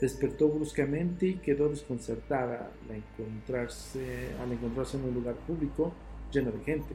despertó 0.00 0.48
bruscamente 0.48 1.26
y 1.26 1.34
quedó 1.34 1.68
desconcertada 1.68 2.70
al 2.88 2.96
encontrarse, 2.96 4.34
al 4.40 4.52
encontrarse 4.52 4.96
en 4.96 5.04
un 5.04 5.14
lugar 5.14 5.34
público 5.46 5.92
lleno 6.32 6.50
de 6.50 6.64
gente. 6.64 6.94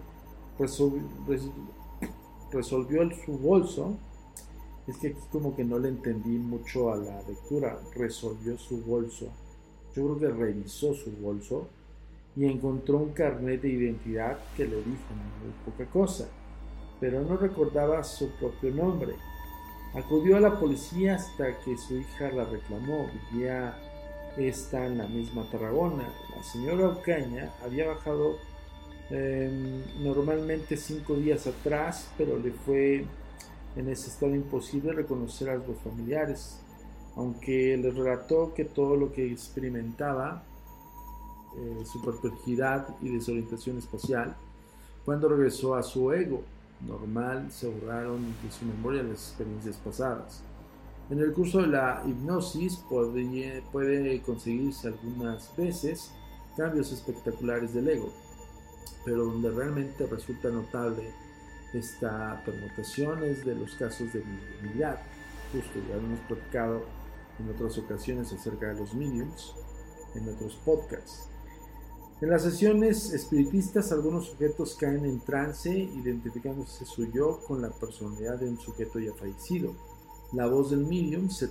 Resolvió 2.53 3.01
su 3.25 3.37
bolso. 3.37 3.97
Es 4.87 4.97
que 4.97 5.13
como 5.31 5.55
que 5.55 5.63
no 5.63 5.79
le 5.79 5.89
entendí 5.89 6.37
mucho 6.37 6.91
a 6.91 6.97
la 6.97 7.21
lectura. 7.23 7.79
Resolvió 7.95 8.57
su 8.57 8.81
bolso 8.81 9.29
yo 9.95 10.03
creo 10.03 10.19
que 10.19 10.37
revisó 10.37 10.93
su 10.93 11.11
bolso 11.11 11.67
y 12.35 12.45
encontró 12.45 12.97
un 12.97 13.11
carnet 13.11 13.61
de 13.61 13.69
identidad 13.69 14.39
que 14.57 14.65
le 14.65 14.77
dijo 14.77 15.13
muy 15.41 15.53
poca 15.65 15.85
cosa, 15.91 16.27
pero 16.99 17.21
no 17.21 17.37
recordaba 17.37 18.03
su 18.03 18.29
propio 18.31 18.71
nombre. 18.71 19.13
Acudió 19.93 20.37
a 20.37 20.39
la 20.39 20.59
policía 20.59 21.15
hasta 21.15 21.59
que 21.59 21.77
su 21.77 21.97
hija 21.97 22.31
la 22.31 22.45
reclamó. 22.45 23.07
Vivía 23.31 23.77
esta 24.35 24.87
en 24.87 24.97
la 24.97 25.05
misma 25.05 25.47
Tarragona. 25.51 26.11
La 26.35 26.41
señora 26.41 26.89
Ocaña 26.89 27.53
había 27.63 27.87
bajado 27.87 28.37
em, 29.09 29.81
normalmente 30.03 30.77
cinco 30.77 31.15
días 31.15 31.47
atrás, 31.47 32.09
pero 32.17 32.37
le 32.39 32.51
fue 32.51 33.05
en 33.75 33.89
ese 33.89 34.09
estado 34.09 34.35
imposible 34.35 34.93
reconocer 34.93 35.49
a 35.49 35.55
los 35.55 35.77
familiares 35.83 36.63
aunque 37.15 37.77
le 37.77 37.91
relató 37.91 38.53
que 38.53 38.65
todo 38.65 38.95
lo 38.95 39.11
que 39.11 39.31
experimentaba, 39.31 40.43
eh, 41.55 41.83
su 41.85 42.01
perplejidad 42.01 42.87
y 43.01 43.09
desorientación 43.09 43.77
espacial, 43.77 44.35
cuando 45.05 45.29
regresó 45.29 45.75
a 45.75 45.83
su 45.83 46.11
ego 46.11 46.41
normal, 46.81 47.51
se 47.51 47.67
borraron 47.67 48.21
de 48.43 48.51
su 48.51 48.65
memoria 48.65 49.03
las 49.03 49.29
experiencias 49.29 49.77
pasadas. 49.77 50.41
En 51.09 51.19
el 51.19 51.33
curso 51.33 51.61
de 51.61 51.67
la 51.67 52.01
hipnosis 52.07 52.77
puede, 52.89 53.61
puede 53.71 54.21
conseguirse 54.21 54.87
algunas 54.87 55.55
veces 55.55 56.11
cambios 56.57 56.91
espectaculares 56.91 57.73
del 57.73 57.89
ego, 57.89 58.11
pero 59.05 59.25
donde 59.25 59.49
realmente 59.51 60.05
resulta 60.05 60.49
notable 60.49 61.13
esta 61.73 62.41
permutación 62.45 63.23
es 63.23 63.43
de 63.45 63.55
los 63.55 63.73
casos 63.75 64.13
de 64.13 64.23
mediunidad. 64.23 64.99
Justo 65.51 65.79
ya 65.89 65.95
hemos 65.95 66.19
platicado 66.21 66.83
en 67.39 67.49
otras 67.49 67.77
ocasiones 67.77 68.31
acerca 68.31 68.67
de 68.67 68.79
los 68.79 68.93
mediums, 68.93 69.55
en 70.15 70.29
otros 70.29 70.55
podcasts. 70.63 71.27
En 72.21 72.29
las 72.29 72.43
sesiones 72.43 73.11
espiritistas 73.11 73.91
algunos 73.91 74.27
sujetos 74.27 74.75
caen 74.75 75.05
en 75.05 75.19
trance 75.19 75.69
identificándose 75.75 76.85
su 76.85 77.11
yo 77.11 77.41
con 77.45 77.61
la 77.61 77.69
personalidad 77.69 78.39
de 78.39 78.49
un 78.49 78.59
sujeto 78.59 78.99
ya 78.99 79.13
fallecido. 79.13 79.75
La 80.31 80.47
voz 80.47 80.71
del 80.71 80.85
medium 80.85 81.29
se, 81.29 81.49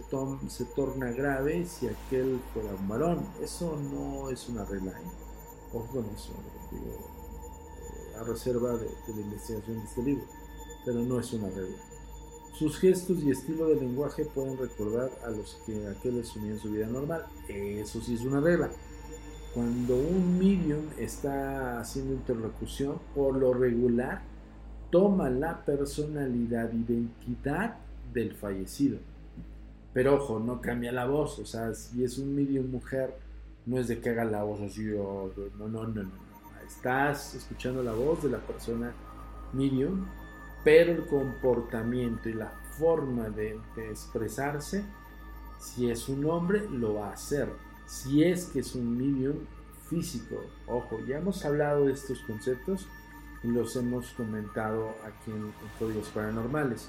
se 0.48 0.64
torna 0.74 1.10
grave 1.10 1.66
si 1.66 1.88
aquel 1.88 2.40
fuera 2.52 2.74
un 2.74 2.88
varón. 2.88 3.26
Eso 3.42 3.78
no 3.92 4.30
es 4.30 4.48
una 4.48 4.64
regla. 4.64 4.92
¿eh? 4.92 5.74
Ojo 5.74 5.86
con 5.88 6.06
eso, 6.06 6.32
digo, 6.70 7.11
a 8.18 8.24
reserva 8.24 8.76
de, 8.76 8.86
la 9.08 9.20
investigación 9.20 9.78
de 9.78 9.84
este 9.84 10.02
libro. 10.02 10.24
Pero 10.84 11.00
no 11.00 11.20
es 11.20 11.32
una 11.32 11.48
regla. 11.48 11.76
Sus 12.54 12.78
gestos 12.78 13.22
y 13.22 13.30
estilo 13.30 13.68
de 13.68 13.76
lenguaje 13.76 14.24
pueden 14.24 14.58
recordar 14.58 15.10
a 15.24 15.30
los 15.30 15.60
que 15.64 15.86
aquel 15.88 16.20
asumía 16.20 16.52
en 16.52 16.58
su 16.58 16.70
vida 16.70 16.86
normal. 16.86 17.24
Eso 17.48 18.00
sí 18.00 18.14
es 18.14 18.20
una 18.22 18.40
regla. 18.40 18.70
Cuando 19.54 19.96
un 19.96 20.38
medium 20.38 20.86
está 20.98 21.80
haciendo 21.80 22.14
interlocución, 22.14 22.98
por 23.14 23.36
lo 23.36 23.52
regular, 23.52 24.22
toma 24.90 25.28
la 25.30 25.64
personalidad, 25.64 26.72
identidad 26.72 27.76
del 28.12 28.34
fallecido. 28.34 28.98
Pero 29.92 30.16
ojo, 30.16 30.38
no 30.38 30.60
cambia 30.60 30.92
la 30.92 31.06
voz. 31.06 31.38
O 31.38 31.46
sea, 31.46 31.74
si 31.74 32.02
es 32.02 32.18
un 32.18 32.34
medium 32.34 32.70
mujer, 32.70 33.14
no 33.66 33.78
es 33.78 33.88
de 33.88 34.00
que 34.00 34.10
haga 34.10 34.24
la 34.24 34.42
voz 34.42 34.60
así. 34.60 34.84
no, 34.84 35.30
no, 35.58 35.68
no, 35.68 35.86
no. 35.86 36.31
Estás 36.76 37.34
escuchando 37.34 37.82
la 37.82 37.92
voz 37.92 38.22
de 38.22 38.30
la 38.30 38.38
persona 38.38 38.92
medium 39.52 40.06
pero 40.64 40.92
el 40.92 41.06
comportamiento 41.06 42.28
y 42.28 42.34
la 42.34 42.52
forma 42.78 43.28
de, 43.28 43.60
expresarse, 43.90 44.84
si 45.58 45.90
es 45.90 46.08
un 46.08 46.24
hombre, 46.26 46.68
lo 46.70 46.94
va 46.94 47.08
a 47.08 47.12
hacer. 47.14 47.48
Si 47.86 48.22
es 48.22 48.46
que 48.46 48.60
es 48.60 48.74
un 48.74 48.96
medium 48.96 49.38
físico, 49.88 50.36
ojo, 50.66 51.00
ya 51.06 51.18
hemos 51.18 51.44
hablado 51.44 51.86
de 51.86 51.92
estos 51.92 52.20
conceptos 52.20 52.86
y 53.42 53.48
los 53.48 53.74
hemos 53.76 54.10
comentado 54.12 54.94
aquí 55.04 55.32
en, 55.32 55.52
Códigos 55.78 56.08
Paranormales. 56.10 56.88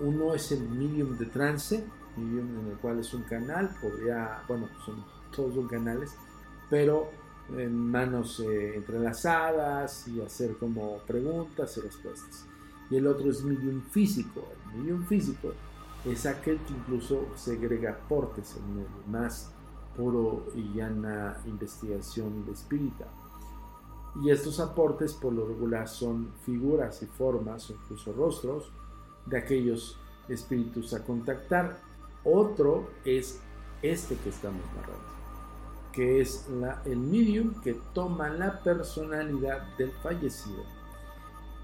Uno 0.00 0.34
es 0.34 0.52
el 0.52 0.68
medium 0.68 1.16
de 1.16 1.26
trance, 1.26 1.82
medium 2.16 2.60
en 2.60 2.72
el 2.72 2.76
cual 2.76 3.00
es 3.00 3.12
un 3.14 3.22
canal, 3.22 3.74
podría, 3.80 4.42
bueno, 4.46 4.68
son 4.84 5.02
todos 5.34 5.54
son 5.54 5.66
canales, 5.66 6.14
pero 6.70 7.10
en 7.10 7.25
manos 7.48 8.40
eh, 8.40 8.76
entrelazadas 8.76 10.08
y 10.08 10.20
hacer 10.20 10.56
como 10.56 10.98
preguntas 11.06 11.76
y 11.76 11.80
respuestas 11.80 12.46
y 12.90 12.96
el 12.96 13.06
otro 13.06 13.30
es 13.30 13.42
medium 13.42 13.82
físico. 13.82 14.44
El 14.72 14.80
medium 14.80 15.04
físico 15.06 15.52
es 16.04 16.26
aquel 16.26 16.58
que 16.60 16.72
incluso 16.72 17.26
segrega 17.34 17.92
aportes 17.92 18.56
en 18.56 18.80
el 18.80 19.10
más 19.10 19.52
puro 19.96 20.46
y 20.54 20.74
llana 20.74 21.38
investigación 21.46 22.44
de 22.44 22.52
espírita. 22.52 23.06
Y 24.22 24.30
estos 24.30 24.60
aportes 24.60 25.12
por 25.12 25.32
lo 25.32 25.46
regular 25.46 25.88
son 25.88 26.32
figuras 26.44 27.02
y 27.02 27.06
formas 27.06 27.70
incluso 27.70 28.12
rostros 28.12 28.70
de 29.26 29.38
aquellos 29.38 29.98
espíritus 30.28 30.94
a 30.94 31.04
contactar. 31.04 31.78
Otro 32.24 32.88
es 33.04 33.40
este 33.82 34.16
que 34.16 34.30
estamos 34.30 34.62
narrando, 34.74 35.04
que 35.96 36.20
es 36.20 36.46
el 36.84 36.98
medium 36.98 37.60
que 37.62 37.74
toma 37.92 38.28
la 38.28 38.62
personalidad 38.62 39.76
del 39.76 39.90
fallecido 40.02 40.76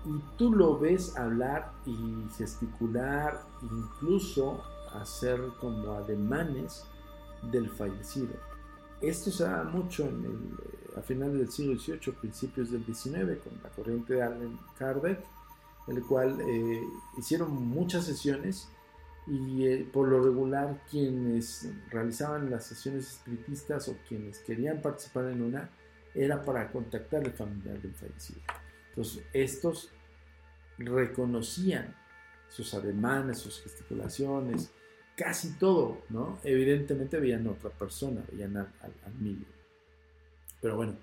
y 0.04 0.20
tú 0.36 0.52
lo 0.52 0.78
ves 0.78 1.16
hablar 1.16 1.72
y 1.86 2.26
gesticular, 2.36 3.44
incluso 3.62 4.62
hacer 4.94 5.40
como 5.60 5.92
ademanes 5.92 6.84
del 7.50 7.70
fallecido. 7.70 8.34
Esto 9.00 9.30
se 9.30 9.44
da 9.44 9.64
mucho 9.64 10.04
en 10.04 10.24
el, 10.24 10.98
a 10.98 11.02
finales 11.02 11.38
del 11.38 11.50
siglo 11.50 11.78
XVIII, 11.78 12.14
principios 12.20 12.70
del 12.70 12.84
XIX, 12.84 13.38
con 13.42 13.60
la 13.62 13.70
corriente 13.70 14.14
de 14.14 14.22
Allen 14.22 14.58
Kardec, 14.76 15.24
el 15.88 16.02
cual 16.02 16.40
eh, 16.40 16.82
hicieron 17.18 17.52
muchas 17.52 18.04
sesiones 18.04 18.68
y 19.26 19.66
eh, 19.66 19.88
por 19.92 20.08
lo 20.08 20.22
regular 20.22 20.80
quienes 20.90 21.68
realizaban 21.90 22.50
las 22.50 22.66
sesiones 22.66 23.08
espiritistas 23.08 23.88
o 23.88 23.96
quienes 24.08 24.38
querían 24.40 24.82
participar 24.82 25.26
en 25.26 25.42
una 25.42 25.70
era 26.14 26.42
para 26.42 26.70
contactar 26.70 27.24
al 27.24 27.32
familiar 27.32 27.80
del 27.80 27.94
fallecido. 27.94 28.40
Entonces, 28.90 29.22
estos 29.32 29.90
reconocían 30.78 31.94
sus 32.48 32.74
ademanes, 32.74 33.38
sus 33.38 33.62
gesticulaciones, 33.62 34.70
casi 35.16 35.52
todo, 35.52 36.02
¿no? 36.10 36.38
Evidentemente 36.44 37.18
veían 37.18 37.46
a 37.46 37.52
otra 37.52 37.70
persona, 37.70 38.22
veían 38.30 38.56
al, 38.56 38.66
al, 38.82 39.36
Pero 40.60 40.76
bueno, 40.76 40.96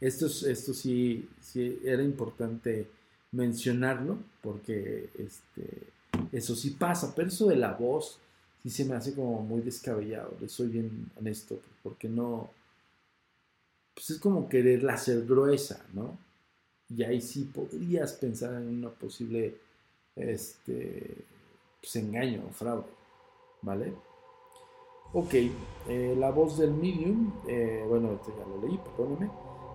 esto, 0.00 0.26
esto 0.26 0.72
sí, 0.72 1.28
sí 1.40 1.80
era 1.84 2.02
importante 2.02 2.88
mencionarlo, 3.32 4.18
porque 4.40 5.10
este, 5.18 5.93
eso 6.32 6.54
sí 6.56 6.70
pasa, 6.70 7.12
pero 7.14 7.28
eso 7.28 7.46
de 7.46 7.56
la 7.56 7.72
voz 7.72 8.18
sí 8.62 8.70
se 8.70 8.84
me 8.84 8.94
hace 8.94 9.14
como 9.14 9.42
muy 9.42 9.60
descabellado, 9.60 10.34
le 10.40 10.48
soy 10.48 10.68
bien 10.68 11.10
honesto, 11.16 11.60
porque 11.82 12.08
no, 12.08 12.50
pues 13.94 14.10
es 14.10 14.18
como 14.18 14.48
quererla 14.48 14.94
hacer 14.94 15.24
gruesa, 15.24 15.84
¿no? 15.92 16.18
Y 16.88 17.02
ahí 17.02 17.20
sí 17.20 17.50
podrías 17.54 18.12
pensar 18.12 18.54
en 18.54 18.68
una 18.68 18.90
posible 18.90 19.56
este, 20.16 21.24
pues, 21.80 21.96
engaño 21.96 22.42
o 22.48 22.52
fraude. 22.52 22.84
¿Vale? 23.62 23.94
Ok, 25.14 25.34
eh, 25.88 26.14
la 26.18 26.30
voz 26.30 26.58
del 26.58 26.72
medium, 26.72 27.32
eh, 27.48 27.84
bueno, 27.88 28.12
esto 28.12 28.34
ya 28.36 28.44
lo 28.46 28.66
leí, 28.66 28.78
perdóneme. 28.78 29.30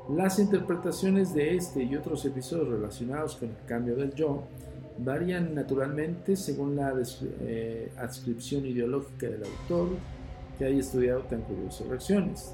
Las 0.09 0.37
interpretaciones 0.37 1.33
de 1.33 1.55
este 1.55 1.83
y 1.83 1.95
otros 1.95 2.23
episodios 2.25 2.67
relacionados 2.67 3.35
con 3.35 3.49
el 3.49 3.65
cambio 3.65 3.95
del 3.95 4.13
yo 4.13 4.43
varían 5.03 5.55
naturalmente 5.55 6.35
según 6.35 6.75
la 6.75 6.93
eh, 7.41 7.91
adscripción 7.97 8.65
ideológica 8.65 9.27
del 9.27 9.43
autor 9.43 9.89
que 10.57 10.65
haya 10.65 10.79
estudiado 10.79 11.21
tan 11.21 11.41
curiosas 11.41 11.87
reacciones. 11.87 12.53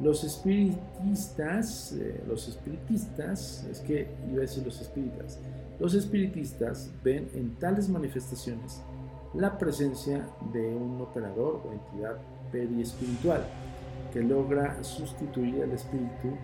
Los 0.00 0.24
espiritistas, 0.24 1.92
eh, 1.92 2.20
los 2.26 2.48
espiritistas, 2.48 3.64
es 3.70 3.80
que 3.80 4.08
iba 4.28 4.38
a 4.38 4.40
decir 4.40 4.64
los 4.64 4.80
espíritas, 4.80 5.38
los 5.78 5.94
espiritistas 5.94 6.90
ven 7.02 7.28
en 7.34 7.54
tales 7.56 7.88
manifestaciones 7.88 8.82
la 9.34 9.58
presencia 9.58 10.26
de 10.52 10.74
un 10.74 11.00
operador 11.00 11.62
o 11.64 11.72
entidad 11.72 12.16
periespiritual 12.52 13.44
que 14.12 14.22
logra 14.22 14.82
sustituir 14.84 15.62
al 15.62 15.72
espíritu 15.72 16.36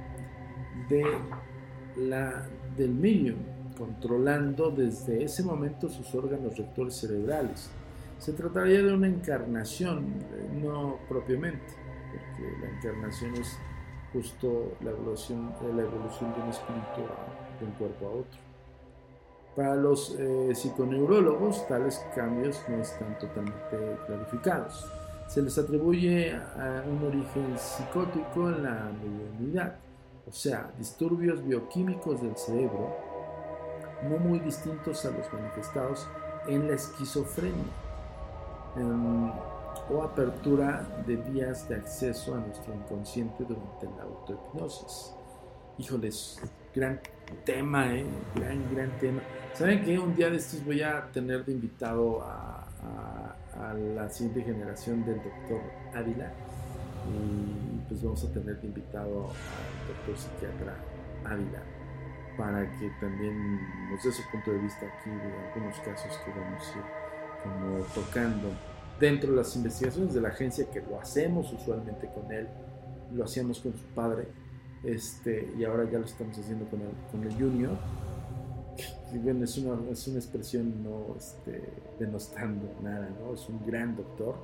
de 0.89 1.05
la, 1.97 2.47
del 2.77 2.93
medium, 2.93 3.39
controlando 3.81 4.71
desde 4.71 5.25
ese 5.25 5.43
momento 5.43 5.88
sus 5.88 6.14
órganos 6.14 6.59
rectores 6.59 6.95
cerebrales. 6.97 7.71
Se 8.19 8.35
trataría 8.35 8.83
de 8.83 8.93
una 8.93 9.07
encarnación, 9.07 10.05
eh, 10.35 10.61
no 10.62 10.99
propiamente 11.09 11.73
porque 12.12 12.43
la 12.61 12.77
encarnación 12.77 13.35
es 13.37 13.57
justo 14.12 14.77
la 14.83 14.90
evolución, 14.90 15.55
la 15.75 15.83
evolución 15.83 16.35
de 16.35 16.43
un 16.43 16.51
espíritu 16.51 17.01
de 17.59 17.66
un 17.66 17.73
cuerpo 17.73 18.07
a 18.07 18.11
otro. 18.11 18.40
Para 19.57 19.75
los 19.77 20.14
eh, 20.19 20.55
psiconeurólogos, 20.55 21.66
tales 21.66 22.05
cambios 22.14 22.62
no 22.69 22.83
están 22.83 23.19
totalmente 23.19 23.97
clarificados. 24.07 24.93
Se 25.27 25.40
les 25.40 25.57
atribuye 25.57 26.35
a 26.35 26.85
un 26.87 27.03
origen 27.07 27.57
psicótico 27.57 28.51
en 28.51 28.62
la 28.62 28.90
mediunidad, 28.93 29.77
o 30.29 30.33
sea, 30.33 30.71
disturbios 30.77 31.43
bioquímicos 31.43 32.21
del 32.21 32.37
cerebro, 32.37 33.10
no 34.09 34.19
muy 34.19 34.39
distintos 34.41 35.05
a 35.05 35.11
los 35.11 35.33
manifestados 35.33 36.09
en 36.47 36.69
la 36.69 36.75
esquizofrenia 36.75 37.65
o 39.89 40.03
apertura 40.03 40.87
de 41.07 41.17
vías 41.17 41.69
de 41.69 41.77
acceso 41.77 42.35
a 42.35 42.39
nuestro 42.39 42.75
inconsciente 42.75 43.45
durante 43.45 43.87
la 43.97 44.05
autohipnosis. 44.05 45.13
Híjoles, 45.79 46.41
gran 46.75 47.01
tema, 47.45 47.95
¿eh? 47.95 48.07
Gran, 48.35 48.75
gran 48.75 48.91
tema. 48.99 49.23
¿Saben 49.55 49.85
que 49.85 49.99
Un 49.99 50.15
día 50.15 50.31
de 50.31 50.37
estos 50.37 50.65
voy 50.65 50.83
a 50.83 51.11
tener 51.13 51.44
de 51.44 51.53
invitado 51.53 52.23
a, 52.23 52.67
a, 53.57 53.75
la 53.75 54.09
siguiente 54.09 54.42
generación 54.42 55.05
del 55.05 55.17
doctor 55.17 55.61
Ávila. 55.94 56.31
Y 57.09 57.88
pues 57.88 58.03
vamos 58.03 58.23
a 58.25 58.33
tener 58.33 58.61
de 58.61 58.67
invitado 58.69 59.25
al 59.25 59.88
doctor 59.88 60.17
psiquiatra 60.17 60.75
Ávila 61.25 61.79
para 62.37 62.70
que 62.78 62.90
también 63.00 63.60
nos 63.90 64.02
dé 64.02 64.12
su 64.12 64.22
punto 64.31 64.50
de 64.52 64.58
vista 64.58 64.87
aquí 64.87 65.10
de 65.10 65.48
algunos 65.48 65.78
casos 65.81 66.18
que 66.24 66.31
vamos 66.31 66.62
a 66.68 66.78
ir 66.78 66.85
como 67.42 67.85
tocando 67.94 68.48
dentro 68.98 69.31
de 69.31 69.38
las 69.38 69.56
investigaciones 69.56 70.14
de 70.14 70.20
la 70.20 70.28
agencia, 70.28 70.70
que 70.70 70.81
lo 70.83 71.00
hacemos 71.00 71.52
usualmente 71.52 72.08
con 72.08 72.31
él, 72.31 72.46
lo 73.12 73.24
hacíamos 73.24 73.60
con 73.60 73.76
su 73.76 73.85
padre, 73.87 74.28
este, 74.85 75.52
y 75.58 75.64
ahora 75.64 75.90
ya 75.90 75.98
lo 75.98 76.04
estamos 76.04 76.38
haciendo 76.38 76.66
con 76.66 76.81
el, 76.81 76.90
con 77.10 77.24
el 77.24 77.33
junior. 77.33 77.76
Y 79.12 79.18
bueno, 79.18 79.44
es 79.44 79.58
una, 79.58 79.90
es 79.90 80.06
una 80.06 80.18
expresión 80.18 80.83
no 80.83 81.16
este, 81.16 81.62
denostando 81.98 82.72
nada, 82.83 83.10
¿no? 83.20 83.35
Es 83.35 83.48
un 83.48 83.64
gran 83.66 83.96
doctor. 83.96 84.37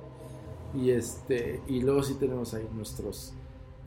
Y, 0.73 0.89
este, 0.91 1.61
y 1.67 1.81
luego 1.81 2.03
sí 2.03 2.15
tenemos 2.15 2.53
ahí 2.53 2.67
nuestros 2.73 3.33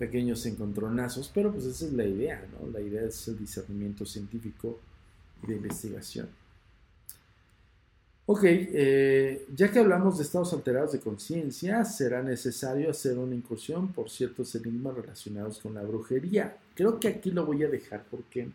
pequeños 0.00 0.46
encontronazos, 0.46 1.30
pero 1.32 1.52
pues 1.52 1.66
esa 1.66 1.84
es 1.84 1.92
la 1.92 2.04
idea, 2.04 2.42
¿no? 2.52 2.70
La 2.70 2.80
idea 2.80 3.02
es 3.02 3.28
el 3.28 3.38
discernimiento 3.38 4.06
científico 4.06 4.80
de 5.46 5.54
investigación. 5.56 6.26
Ok, 8.24 8.44
eh, 8.44 9.46
ya 9.54 9.70
que 9.70 9.78
hablamos 9.78 10.16
de 10.16 10.24
estados 10.24 10.54
alterados 10.54 10.92
de 10.92 11.00
conciencia, 11.00 11.84
será 11.84 12.22
necesario 12.22 12.88
hacer 12.90 13.18
una 13.18 13.34
incursión 13.34 13.92
por 13.92 14.08
ciertos 14.08 14.54
enigmas 14.54 14.94
relacionados 14.94 15.58
con 15.58 15.74
la 15.74 15.82
brujería. 15.82 16.56
Creo 16.74 16.98
que 16.98 17.08
aquí 17.08 17.30
lo 17.30 17.44
voy 17.44 17.62
a 17.64 17.68
dejar 17.68 18.06
porque 18.10 18.48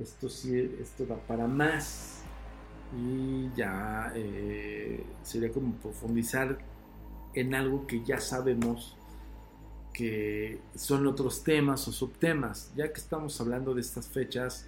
esto 0.00 0.28
sí, 0.28 0.76
esto 0.80 1.06
va 1.06 1.16
para 1.26 1.46
más 1.46 2.22
y 2.98 3.50
ya 3.56 4.12
eh, 4.16 5.04
sería 5.22 5.52
como 5.52 5.74
profundizar 5.74 6.58
en 7.34 7.54
algo 7.54 7.86
que 7.86 8.02
ya 8.04 8.18
sabemos 8.18 8.96
que 9.92 10.60
son 10.74 11.06
otros 11.06 11.42
temas 11.42 11.86
o 11.88 11.92
subtemas. 11.92 12.72
Ya 12.76 12.92
que 12.92 13.00
estamos 13.00 13.40
hablando 13.40 13.74
de 13.74 13.80
estas 13.80 14.08
fechas, 14.08 14.66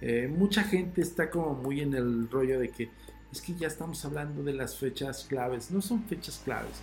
eh, 0.00 0.28
mucha 0.28 0.64
gente 0.64 1.00
está 1.00 1.30
como 1.30 1.54
muy 1.54 1.80
en 1.80 1.94
el 1.94 2.30
rollo 2.30 2.58
de 2.58 2.70
que 2.70 2.90
es 3.32 3.40
que 3.40 3.54
ya 3.54 3.66
estamos 3.66 4.04
hablando 4.04 4.42
de 4.42 4.52
las 4.52 4.76
fechas 4.76 5.24
claves. 5.28 5.70
No 5.70 5.82
son 5.82 6.04
fechas 6.04 6.40
claves. 6.44 6.80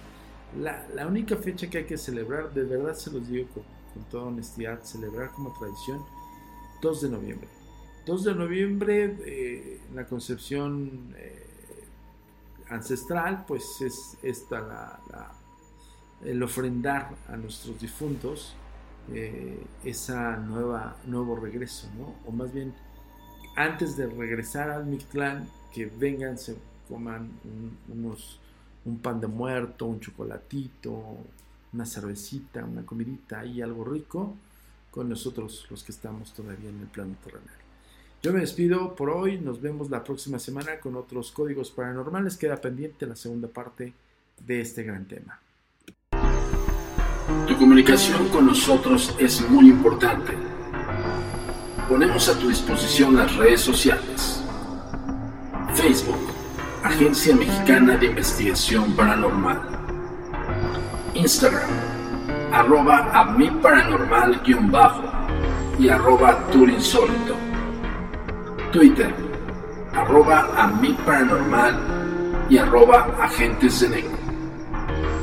La, 0.60 1.08
única 1.08 1.38
fecha 1.38 1.70
que 1.70 1.80
hay 1.80 1.86
que 1.86 1.98
celebrar, 1.98 2.54
de 2.54 2.64
verdad 2.64 2.94
se 2.94 3.10
los 3.10 3.28
digo 3.28 3.48
con, 3.54 4.04
toda 4.10 4.24
honestidad, 4.24 4.84
celebrar 4.84 5.32
como 5.32 5.54
tradición, 5.54 6.04
2 6.82 7.02
de 7.02 7.10
noviembre. 7.10 7.48
2 8.06 8.24
de 8.24 8.36
noviembre, 8.36 9.18
eh, 9.26 9.80
la 9.94 10.06
concepción 10.06 11.14
eh, 11.18 11.46
ancestral, 12.70 13.46
pues 13.48 13.64
es 13.82 14.18
esta 14.22 14.60
la, 14.60 15.32
el 16.26 16.42
ofrendar 16.44 17.10
a 17.28 17.38
nuestros 17.38 17.80
difuntos 17.80 18.56
eh, 19.12 19.60
esa 19.84 20.38
nueva 20.38 20.98
nuevo 21.06 21.36
regreso. 21.36 21.88
O 22.26 22.32
más 22.32 22.54
bien 22.54 22.74
antes 23.56 23.98
de 23.98 24.08
regresar 24.08 24.70
al 24.70 24.86
Mictlán, 24.86 25.48
que 25.74 25.86
vengan, 25.86 26.38
se 26.38 26.56
coman 26.88 27.30
un, 27.44 27.78
unos, 27.90 28.40
un 28.86 29.00
pan 29.00 29.20
de 29.20 29.28
muerto, 29.28 29.86
un 29.86 30.00
chocolatito, 30.00 31.18
una 31.74 31.86
cervecita, 31.86 32.64
una 32.64 32.86
comidita 32.86 33.46
y 33.46 33.62
algo 33.62 33.84
rico 33.84 34.36
con 34.92 35.08
nosotros 35.10 35.66
los 35.70 35.84
que 35.84 35.92
estamos 35.92 36.34
todavía 36.34 36.70
en 36.70 36.80
el 36.80 36.88
plano 36.88 37.16
terrenal. 37.24 37.56
Yo 38.22 38.32
me 38.34 38.42
despido 38.42 38.94
por 38.96 39.10
hoy, 39.10 39.40
nos 39.40 39.62
vemos 39.62 39.90
la 39.90 40.04
próxima 40.04 40.38
semana 40.38 40.80
con 40.80 40.96
otros 40.96 41.32
códigos 41.32 41.72
paranormales. 41.72 42.38
Queda 42.38 42.58
pendiente 42.58 43.08
la 43.08 43.16
segunda 43.16 43.48
parte 43.48 43.94
de 44.46 44.62
este 44.62 44.84
gran 44.84 45.06
tema. 45.06 45.40
Tu 47.48 47.58
comunicación 47.58 48.28
con 48.30 48.46
nosotros 48.48 49.16
es 49.20 49.42
muy 49.50 49.70
importante 49.70 50.52
ponemos 51.92 52.30
a 52.30 52.40
tu 52.40 52.48
disposición 52.48 53.18
las 53.18 53.36
redes 53.36 53.60
sociales. 53.60 54.42
Facebook, 55.74 56.32
Agencia 56.86 57.36
Mexicana 57.36 57.98
de 57.98 58.06
Investigación 58.06 58.94
Paranormal. 58.94 59.60
Instagram, 61.14 61.70
arroba 62.54 63.12
a 63.14 63.36
paranormal-bajo 63.62 65.04
y 65.80 65.90
arroba 65.90 66.48
turinsólito. 66.50 67.36
Twitter, 68.72 69.14
arroba 69.94 70.48
a 70.56 70.72
paranormal 71.06 71.78
y 72.50 72.58
arroba 72.58 73.18
agentes 73.20 73.82
de 73.82 73.90
negro. 73.90 74.21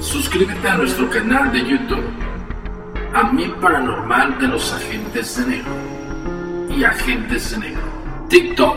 Suscríbete 0.00 0.68
a 0.68 0.76
nuestro 0.76 1.10
canal 1.10 1.50
de 1.52 1.58
YouTube, 1.58 2.04
a 3.12 3.24
mi 3.32 3.48
paranormal 3.60 4.38
de 4.38 4.46
los 4.46 4.72
agentes 4.72 5.36
de 5.36 5.46
negro 5.46 5.72
y 6.70 6.84
Agentes 6.84 7.50
de 7.50 7.58
Negro. 7.58 7.82
TikTok, 8.28 8.76